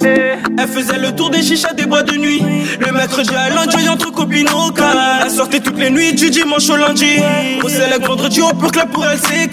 [0.00, 2.27] Elle faisait le tour des chichas des bois de nuit.
[2.36, 5.20] Le mercredi à lundi, entre copines au cas.
[5.24, 7.16] Elle sortait toutes les nuits, du dimanche au lundi.
[7.62, 9.50] Au select vendredi, au pur club pour elle, c'est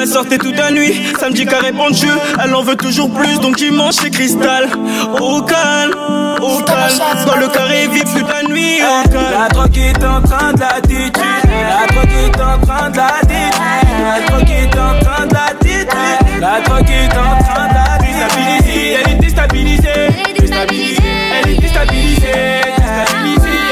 [0.00, 0.94] Elle sortait toute la nuit.
[1.20, 2.12] Samedi, carré Dieu.
[2.42, 4.68] Elle en veut toujours plus, donc dimanche, c'est cristal.
[5.20, 5.94] Au calme,
[6.40, 6.98] au calme.
[7.26, 8.78] Dans le carré, vite toute la nuit.
[8.82, 9.24] Au calme.
[9.38, 11.24] La drogue est en train de la détruire.
[11.44, 13.84] La drogue est en train de la détruire.
[14.04, 16.40] La drogue est en train de la détruire.
[16.40, 18.92] La drogue est en train de la déstabiliser.
[18.92, 19.88] Elle est déstabilisée.
[19.88, 20.40] Elle est.
[20.40, 21.02] Déstabilisée.
[21.42, 21.63] Elle est déstabilisée.
[21.74, 22.28] Déstabilisée.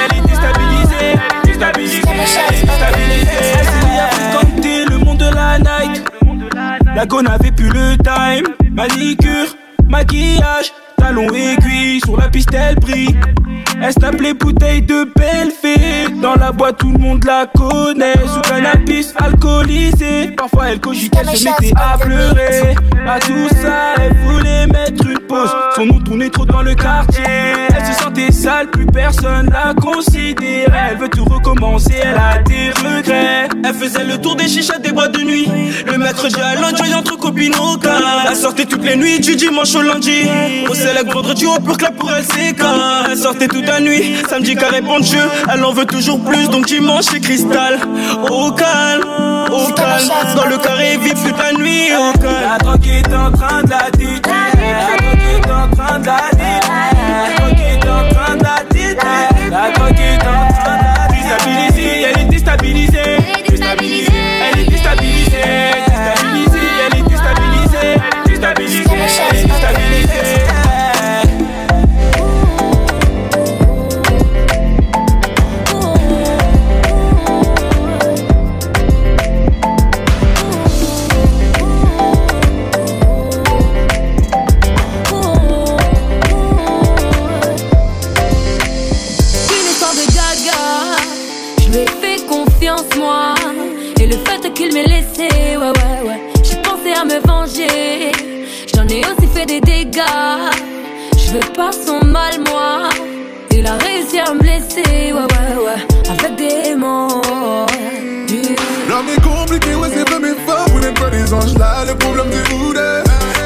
[0.03, 1.15] Elle est déstabilisée.
[2.27, 6.05] S'est mis à fréquenter le monde de la night.
[6.97, 8.47] La go n'avait plus le time.
[8.73, 9.55] Manicure,
[9.89, 12.01] maquillage, talons aiguilles.
[12.05, 13.17] Sur la piste, elle brille.
[13.81, 16.09] Elle snappe les bouteilles de belle fée.
[16.21, 18.15] Dans la boîte, tout le monde la connaît.
[18.27, 20.33] Sous cannabis, alcoolisée.
[20.37, 22.75] Parfois, elle cogitait, elle se mettait à pleurer.
[23.07, 25.55] À tout ça, elle voulait mettre une pause.
[25.77, 27.62] Son nom tournait trop dans le quartier.
[27.85, 30.91] Elle se sentait sale, plus personne la considérait.
[30.93, 33.49] Elle veut tout recommencer, elle a des regrets.
[33.65, 35.49] Elle faisait le tour des chichas des boîtes de nuit.
[35.87, 37.99] Le mercredi à lundi, entre copines au cas.
[38.29, 40.29] Elle sortait toutes les nuits, du dimanche au lundi.
[40.69, 42.77] Au select vendredi, au pur club pour elle, c'est quand.
[43.11, 45.19] Elle sortait toute la nuit, samedi carré bon jeu.
[45.53, 47.79] Elle en veut toujours plus, donc dimanche c'est cristal.
[48.31, 49.03] Au calme,
[49.51, 50.09] au calme.
[50.37, 52.35] Dans le carré, vite toute la nuit, au calme.
[52.49, 54.23] La drogue est en train de la détruire.
[54.63, 56.62] La drogue est en train de la détruire.
[59.53, 60.49] La coquita,
[61.11, 63.19] déstabilisée, elle est déstabilisée.
[63.47, 64.11] Déstabilisée,
[64.51, 65.92] elle est déstabilisée.
[94.89, 96.21] Laissé, ouais, ouais, ouais.
[96.43, 98.13] J'ai pensé à me venger.
[98.75, 100.01] J'en ai aussi fait des dégâts.
[101.17, 102.91] Je veux pas son mal, moi.
[103.51, 106.11] Il a réussi à me blesser, ouais, ouais, ouais.
[106.11, 107.23] Avec des mots.
[108.89, 111.95] L'homme est compliqué, ouais, c'est pas mes femmes, vous n'êtes pas des anges là, le
[111.95, 112.75] problème c'est vous.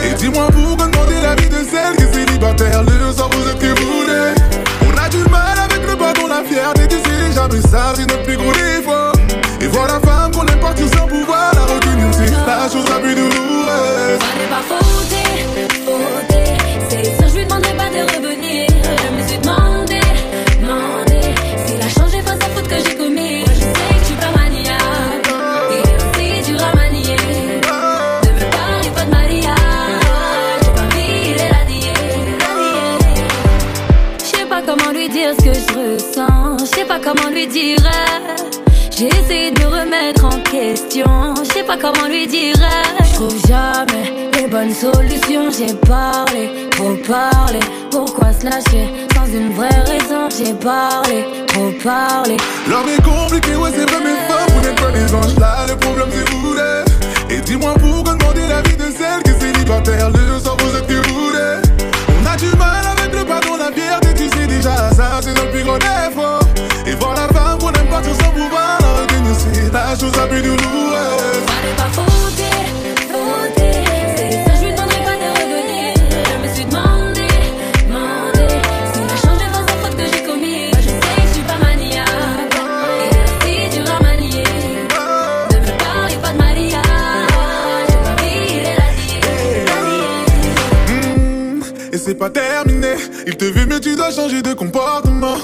[0.04, 3.58] Et dis-moi pourquoi demander la vie de celle qui est célibataire, le soir vous êtes
[3.58, 4.04] que vous.
[4.82, 8.06] On a du mal avec le pardon, la fierté, tu sais déjà, mais ça c'est
[8.06, 9.15] notre plus gros défaut.
[9.76, 12.98] Et voir la femme qu'on aime partir sans pouvoir la retenir, c'est la chose la
[12.98, 14.18] plus douloureuse.
[14.20, 15.22] Ça n'est pas fauté,
[15.84, 16.40] fauté.
[16.88, 18.66] C'est sûr, je lui demanderai pas de revenir.
[18.70, 20.00] Je me suis demandé,
[20.60, 21.20] demandé.
[21.66, 23.44] S'il a changé face à faute que j'ai commis.
[23.44, 25.28] Moi, je sais que je suis pas maniaque.
[25.70, 27.16] Il est aussi dur à manier.
[28.24, 30.60] Ne me parlez pas de mariage.
[30.62, 31.98] J'ai pas envie de l'allier.
[34.20, 36.58] Je sais pas comment lui dire ce que je ressens.
[36.60, 37.76] Je sais pas comment lui dire.
[38.98, 41.34] J'ai essayé de me remettre en question.
[41.44, 42.54] Je sais pas comment lui dire.
[43.04, 45.50] Je trouve jamais les bonnes solutions.
[45.50, 47.60] J'ai parlé, trop parlé.
[47.90, 50.30] Pourquoi se lâcher sans une vraie raison?
[50.30, 52.38] J'ai parlé, trop parlé.
[52.70, 55.76] L'homme est compliqué, ouais, c'est pas mes femmes, vous n'êtes pas des anges là, le
[55.76, 57.34] problème c'est vous deux.
[57.34, 60.86] Et dis-moi pourquoi demander la vie de celle qui est célibataire, le soir vous êtes
[60.86, 61.32] que vous.
[62.22, 65.50] On a du mal avec le pardon, la fierté, tu sais déjà, ça c'est notre
[65.50, 66.40] plus gros défaut.
[66.86, 68.65] Et voir la femme qu'on aime partir sans pouvoir
[69.72, 71.44] la la chose la plus douloureuse.
[71.62, 72.50] N'est pas fauté,
[73.12, 73.70] fauté.
[74.16, 75.88] C'est ça, je lui demanderai pas de revenir.
[76.30, 77.28] Je me suis demandé,
[77.86, 78.46] demandé.
[78.92, 80.70] S'il a changé face à faute que j'ai commis.
[80.72, 81.54] Moi, je sais que je suis pas.
[81.78, 84.48] Il est aussi dur à manier.
[85.50, 86.82] Ne me parlez pas de mariage.
[87.88, 89.20] J'ai pas envie de l'allier.
[91.92, 92.94] Et c'est pas terminé,
[93.26, 95.38] il te veut mais tu dois changer de comportement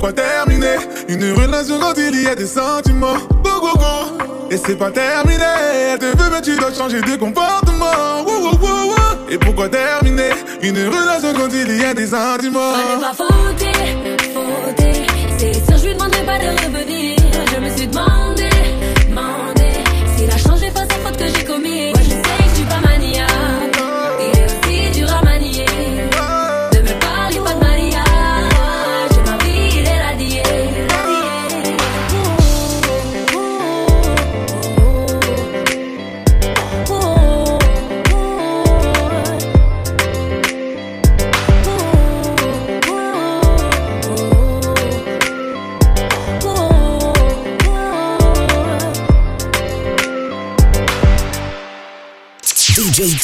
[0.00, 0.78] pourquoi terminer?
[1.08, 3.18] Une relation quand il y a des sentiments.
[3.44, 4.24] Go, go, go.
[4.50, 5.44] Et c'est pas terminé.
[5.92, 8.24] Elle te veut mais tu dois changer de comportement.
[8.26, 10.30] Wow, wow, wow, Et pourquoi terminer?
[10.62, 12.72] Une relation quand il y a des sentiments.
[12.72, 13.72] Fallait pas fauter,
[14.32, 15.06] fauter.
[15.36, 16.99] C'est sûr je lui demanderai pas de revenir.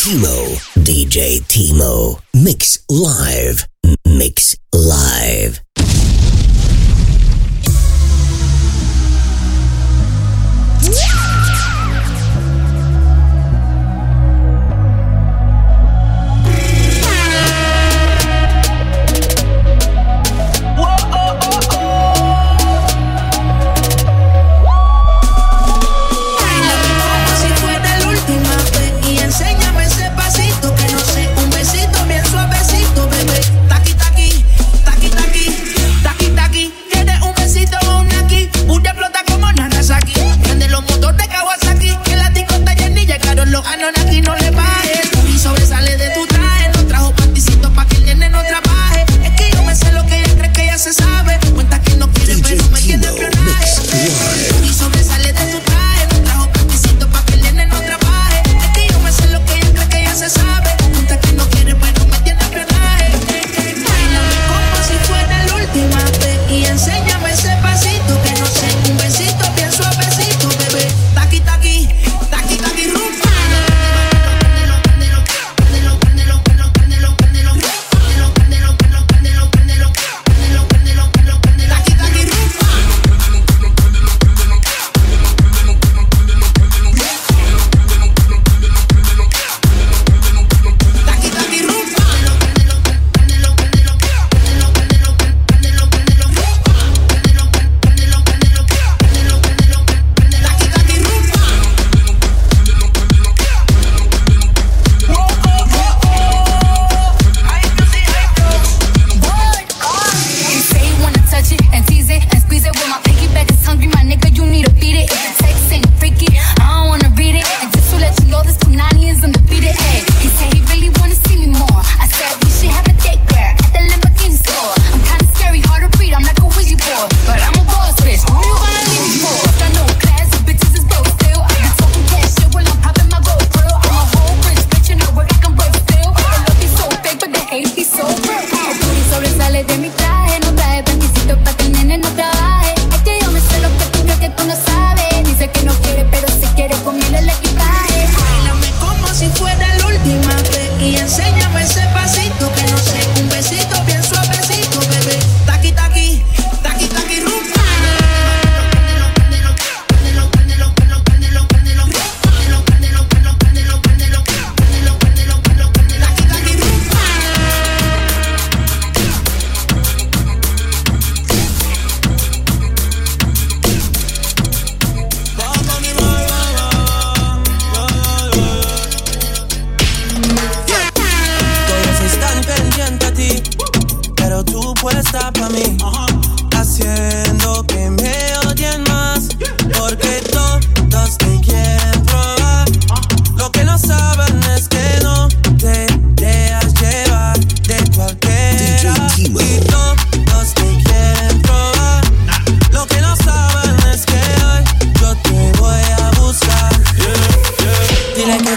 [0.06, 3.66] Timo, DJ Timo, mix live,
[4.06, 5.65] mix live.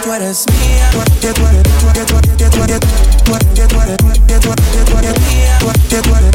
[0.02, 0.90] tú eres mía,
[1.20, 3.98] que tú eres, que tú eres, que tú eres, que tú eres,
[4.28, 4.50] que tú
[4.98, 5.14] eres,
[5.90, 6.30] que tú eres que tú eres,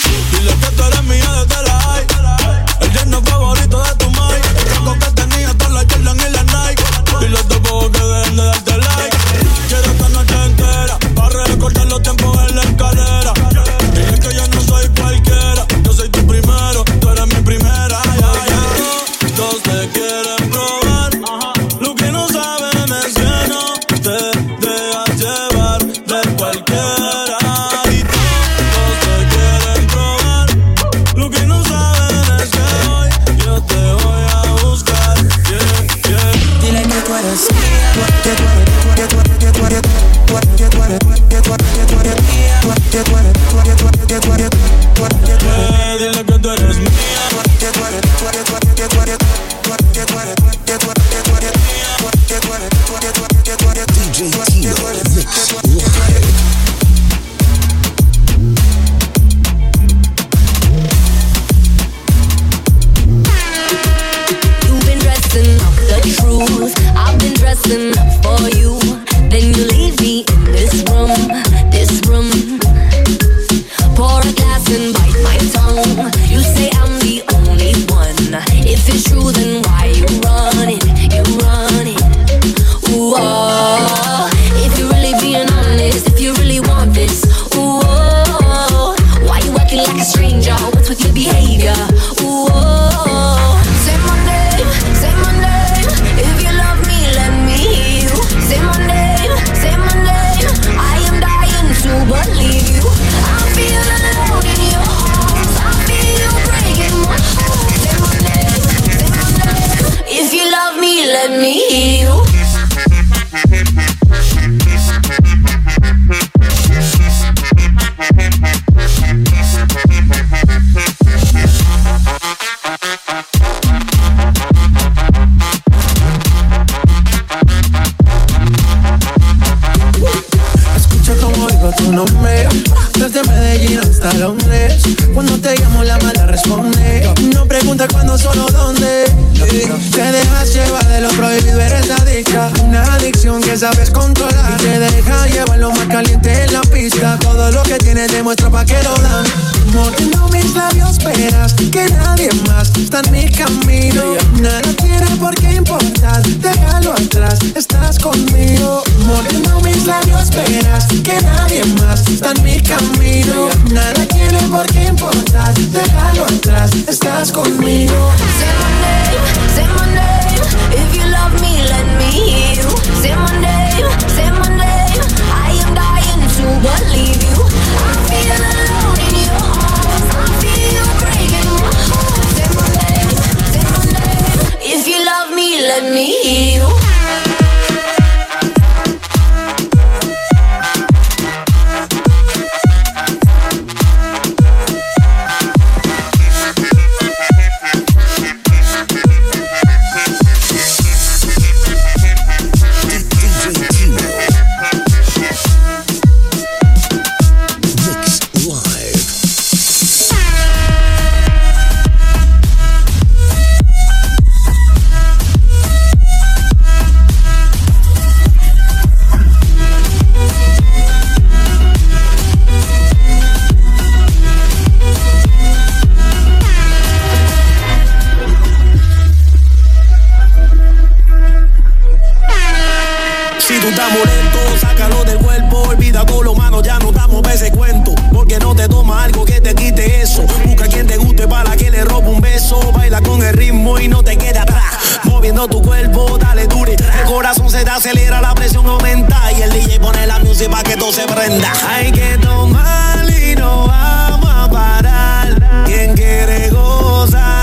[249.36, 251.53] y el DJ pone la música que todo se prenda.
[251.68, 255.64] Hay que tomar y no vamos a parar.
[255.66, 257.39] Quiere gozar.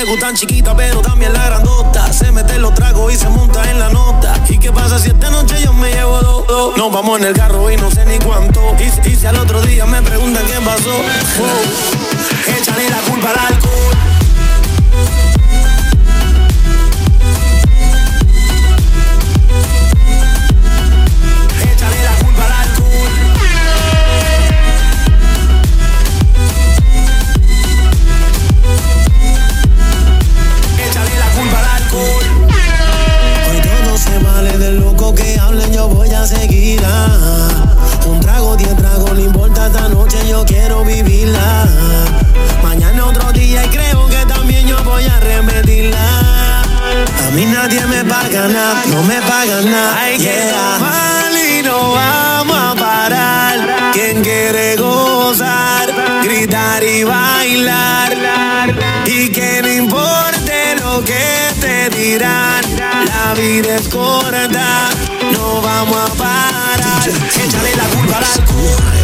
[0.00, 2.12] Somos tan chiquita, pero también la grandota.
[2.12, 4.34] Se mete los tragos y se monta en la nota.
[4.48, 6.46] ¿Y qué pasa si esta noche yo me llevo dos?
[6.46, 6.76] dos?
[6.76, 8.60] Nos vamos en el carro y no sé ni cuánto.
[8.78, 10.90] Y, si al otro día me preguntan qué pasó,
[12.58, 14.13] échale la culpa al alcohol.
[47.34, 50.00] Mí nadie me paga nada, no me pagan nada.
[50.00, 53.92] Hay que tomar y no vamos a parar.
[53.92, 58.16] Quien quiere gozar, gritar y bailar.
[59.06, 62.64] Y que no importe lo que te dirán.
[62.78, 64.88] La vida es corta,
[65.32, 67.08] no vamos a parar.
[67.08, 69.03] Échale la culpa al alcohol.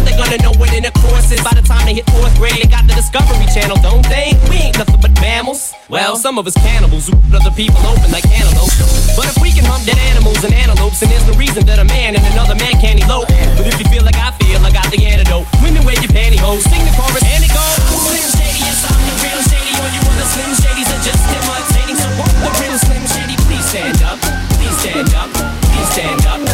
[0.00, 1.42] they're gonna know what in a course is.
[1.44, 4.32] By the time they hit fourth grade, they got the Discovery Channel, don't they?
[4.48, 5.74] We ain't nothing but mammals.
[5.88, 8.78] Well, some of us cannibals who other people open like antelopes.
[9.16, 11.84] But if we can hump dead animals and antelopes, then there's no reason that a
[11.84, 13.28] man and another man can't elope.
[13.58, 15.44] But if you feel like I feel, I got the antidote.
[15.60, 17.76] Women wear your pantyhose, sing the chorus, and it goes.
[18.08, 19.72] Slim Shady, yes, I'm the real Shady.
[19.76, 21.98] All you other Slim Shadys are just imitating.
[22.00, 24.18] So the real Slim Shady please stand up?
[24.56, 25.28] Please stand up.
[25.68, 26.51] Please stand up.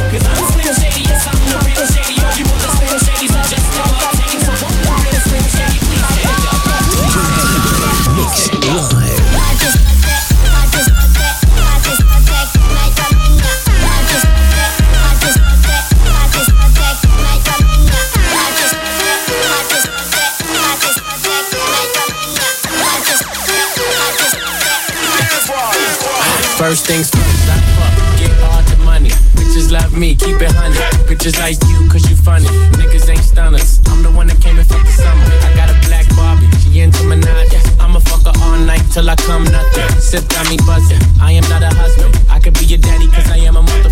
[26.68, 29.08] First things first, I fuck, get all the money.
[29.40, 30.76] Bitches love me, keep it honey.
[31.08, 32.44] Bitches like you, cause you funny.
[32.76, 33.80] Niggas ain't stunners.
[33.88, 35.24] I'm the one that came and fucked the summer.
[35.48, 37.56] I got a black Barbie, she into Minaj.
[37.80, 39.88] I'ma fuck her all night till I come nothing.
[39.96, 41.00] Sip got me buzzing.
[41.22, 42.12] I am not a husband.
[42.28, 43.87] I could be your daddy, cause I am a motherfucker.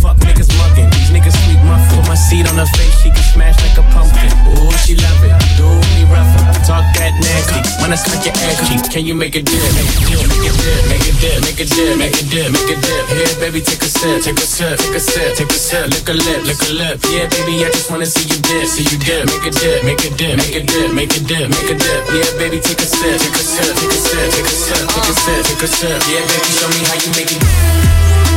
[0.00, 0.88] Fuck niggas mugging.
[0.96, 2.00] These niggas sweet muffin.
[2.00, 4.32] Put my seed on her face, she can smash like a pumpkin.
[4.56, 5.36] Ooh, she love it.
[5.60, 6.40] Do me rougher.
[6.64, 7.60] Talk that nasty.
[7.84, 9.60] When I suck your ass cheek, can you make a dip?
[9.76, 12.48] Make a dip, make a dip, make a dip, make a dip, make a dip,
[12.48, 13.04] make a dip.
[13.12, 15.84] Here, baby, take a sip, take a sip, take a sip, take a sip.
[15.92, 16.96] Lick a lip, lick a lip.
[17.12, 19.28] Yeah, baby, I just wanna see you dip, see you dip.
[19.28, 22.00] Make a dip, make a dip, make a dip, make a dip, make a dip.
[22.16, 25.08] Yeah, baby, take a sip, take a sip, take a sip, take a sip, take
[25.08, 25.98] a sip, take a sip.
[26.08, 28.29] Yeah, baby, show me how you make it.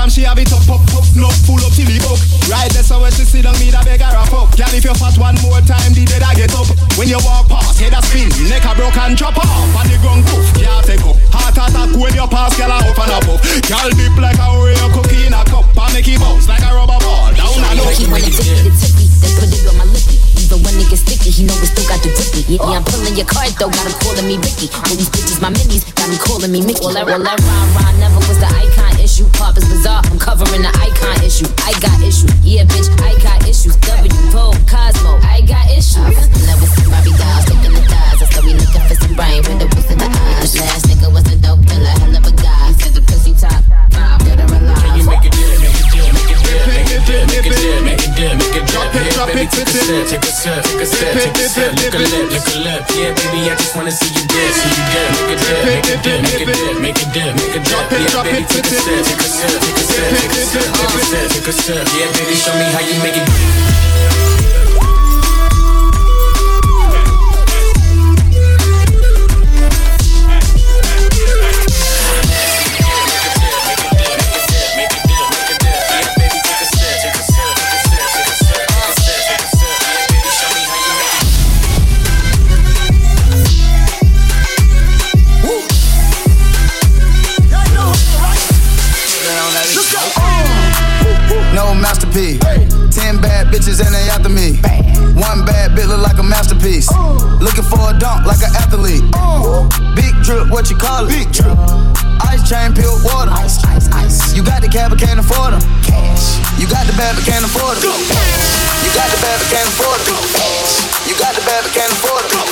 [0.00, 2.16] From, she have it up, up, up, no full up till the book.
[2.48, 4.56] Right there, so when she sit down, me da beg her a fuck.
[4.56, 6.64] Girl, if you fast one more time, the dead I get up.
[6.96, 10.00] When you walk past, head a spin, neck a broke and drop off, and the
[10.00, 11.16] ground poof, can't take up.
[11.36, 13.28] Heart attack when you pass, girl, I up and up.
[13.68, 16.70] Girl, dip like a Oreo cookie in a cup, and make it bounce like a
[16.72, 17.28] rubber ball.
[17.36, 17.92] Down and up.
[17.92, 20.09] He wanna tippy the tippy, then put it on my lippy.
[20.50, 22.42] Even when it gets sticky, he know we still got the grippy.
[22.50, 24.66] Yeah, yeah, I'm pulling your card though, got him calling me Ricky.
[24.82, 26.82] All these bitches, my minis, got me calling me Mickey.
[26.82, 29.30] Well, that, well, that rah rah never was the icon issue.
[29.38, 31.46] Pop is bizarre, I'm covering the icon issue.
[31.62, 33.78] I got issues, yeah, bitch, I got issues.
[33.78, 36.18] W, Vogue, Cosmo, I got issues.
[36.18, 38.18] And that was some Barbie dolls, looking the thighs.
[38.18, 40.58] I still be looking for some brain with the was in the eyes.
[40.58, 42.74] Last nigga was a dope dealer, hell of a guy.
[42.82, 43.54] Said the pussy top,
[43.94, 44.82] five, dead or alive.
[44.82, 47.46] Can you make a dip, make a dip, make a dip, make a dip, make
[47.46, 47.89] a dip, make a
[48.20, 48.92] dip, make a dip.
[48.92, 51.72] Here, baby, take a sip, take a sip, take a sip, take a sip.
[51.80, 52.82] Lick a lip, lick a lip.
[52.92, 55.08] Yeah, baby, I just wanna see you dip, see you dip.
[55.16, 57.84] Make a dip, make a dip, make a dip, make a dip, make a dip.
[57.96, 60.94] Yeah, baby, take a sip, take a sip, take a sip, take a sip, take
[60.94, 61.84] a sip, take a sip.
[61.96, 64.09] Yeah, baby, show me how you make it.
[97.40, 99.00] Looking for a dunk like an athlete.
[99.96, 101.16] Big drip, what you call it?
[101.16, 101.56] Big drip.
[102.28, 103.32] Ice chain, pure water.
[103.32, 104.36] Ice, ice, ice.
[104.36, 105.62] You got the cab, but can't afford them.
[105.80, 106.36] Cash.
[106.60, 107.96] You got the bad, but can't afford them.
[108.84, 110.20] You got the bad, but can't afford them.
[111.08, 112.44] You got the bad, but can't afford them.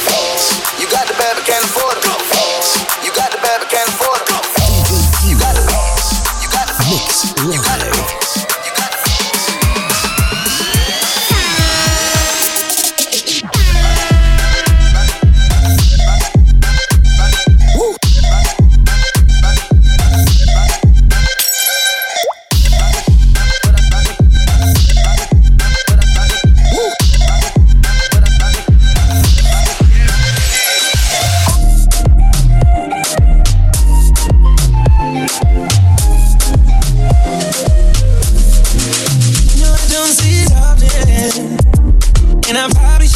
[0.80, 2.08] You got the bad, but can't afford them.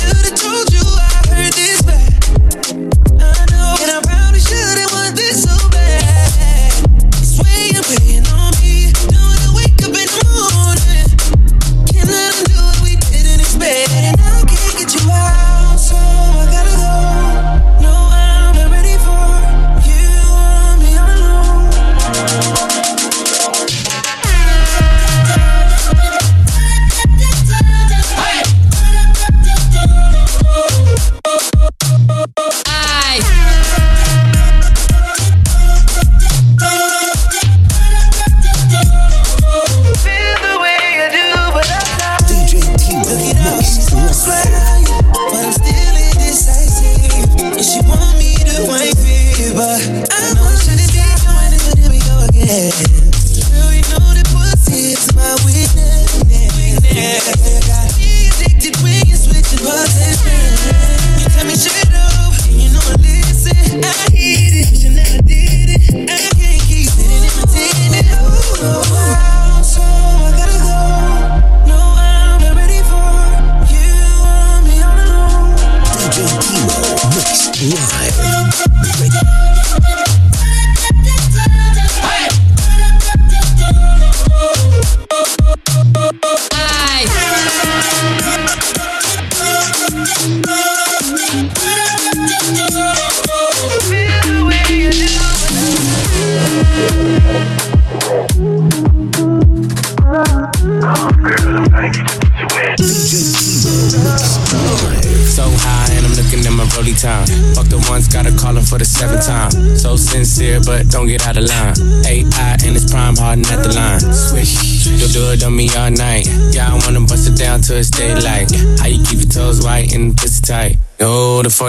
[0.03, 0.42] do the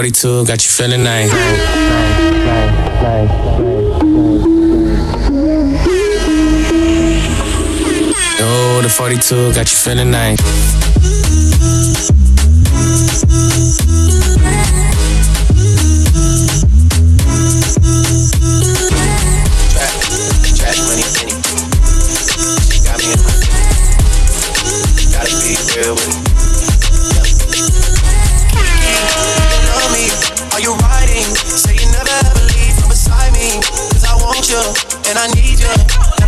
[0.04, 1.32] 42 got you feeling nice.
[8.38, 10.73] Yo, the 42 got you feeling nice.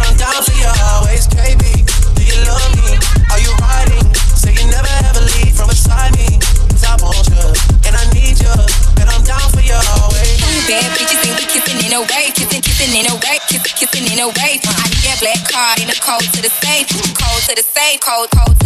[0.00, 1.26] I'm down for you always.
[2.16, 2.96] Do you love me?
[3.32, 4.06] Are you riding?
[4.32, 6.16] Say you never ever leave from beside
[6.86, 7.44] I want you,
[7.84, 8.54] and I need you.
[9.00, 9.60] And I'm down for
[10.00, 10.40] always.
[10.68, 14.28] Bad bitches kissing in a way, kissing, kissing in a way, kissing, kissing in a
[14.28, 14.60] way.
[14.64, 15.42] I need that black
[15.80, 18.65] in the code to the safe, code to the safe, code, code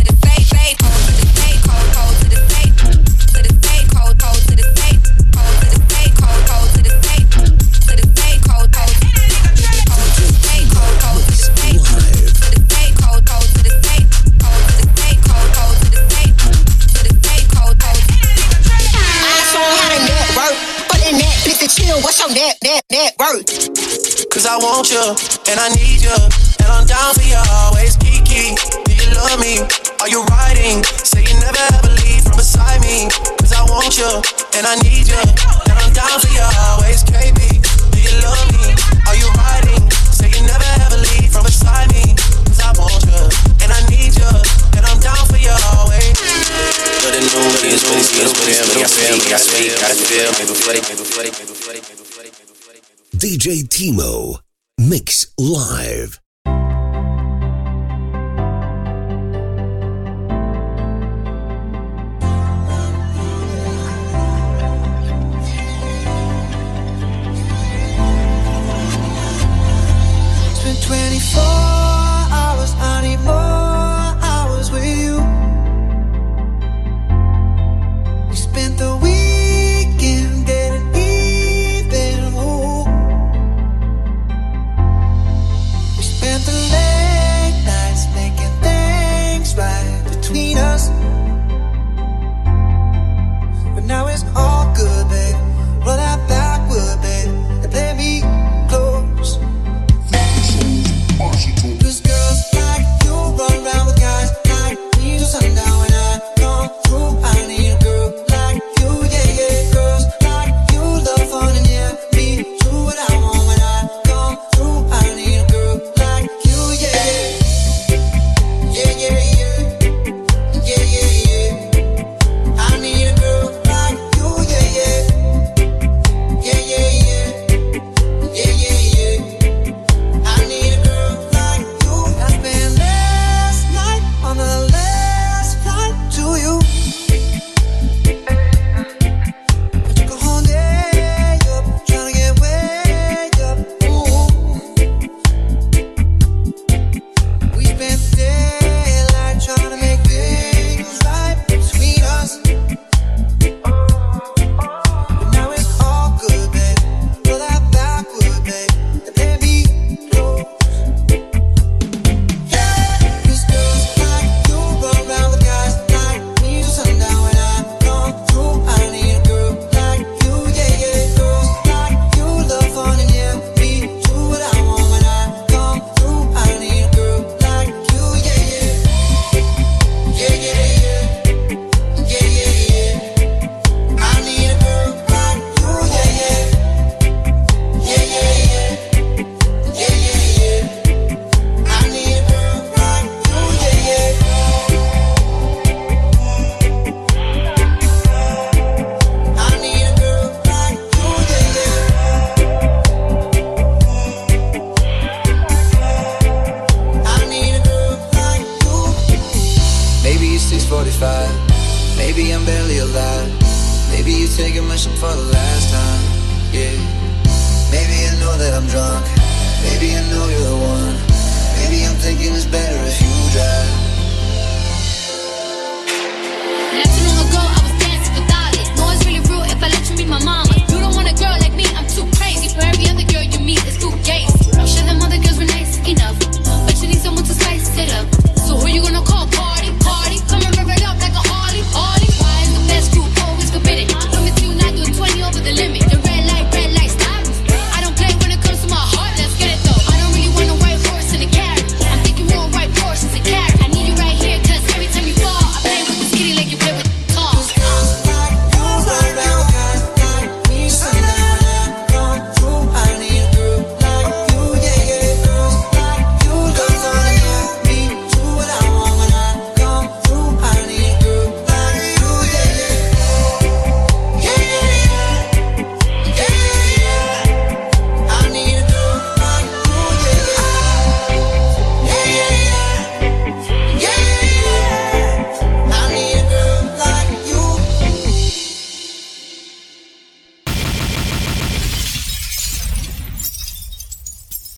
[24.61, 25.01] want you,
[25.49, 28.53] and I need you, and I'm down for you always, Kiki.
[28.85, 29.65] Do you love me?
[30.05, 30.85] Are you riding?
[30.85, 33.09] Say you never ever leave from beside me.
[33.41, 34.09] Cause I want you,
[34.61, 37.41] and I need you, and I'm down for you always, KB.
[37.93, 38.77] Do you love me?
[39.09, 39.81] Are you riding?
[40.12, 42.12] Say you never ever leave from beside me.
[42.53, 43.20] Cause I want you,
[43.65, 44.31] and I need you,
[44.77, 46.16] and I'm down for you always.
[47.01, 50.53] But the new is when it's good, when it's good, I speak, I feel, maybe
[50.53, 52.31] for it, maybe for it, maybe for it, maybe for it.
[53.16, 54.41] DJ Timo
[54.81, 56.19] Mix Live.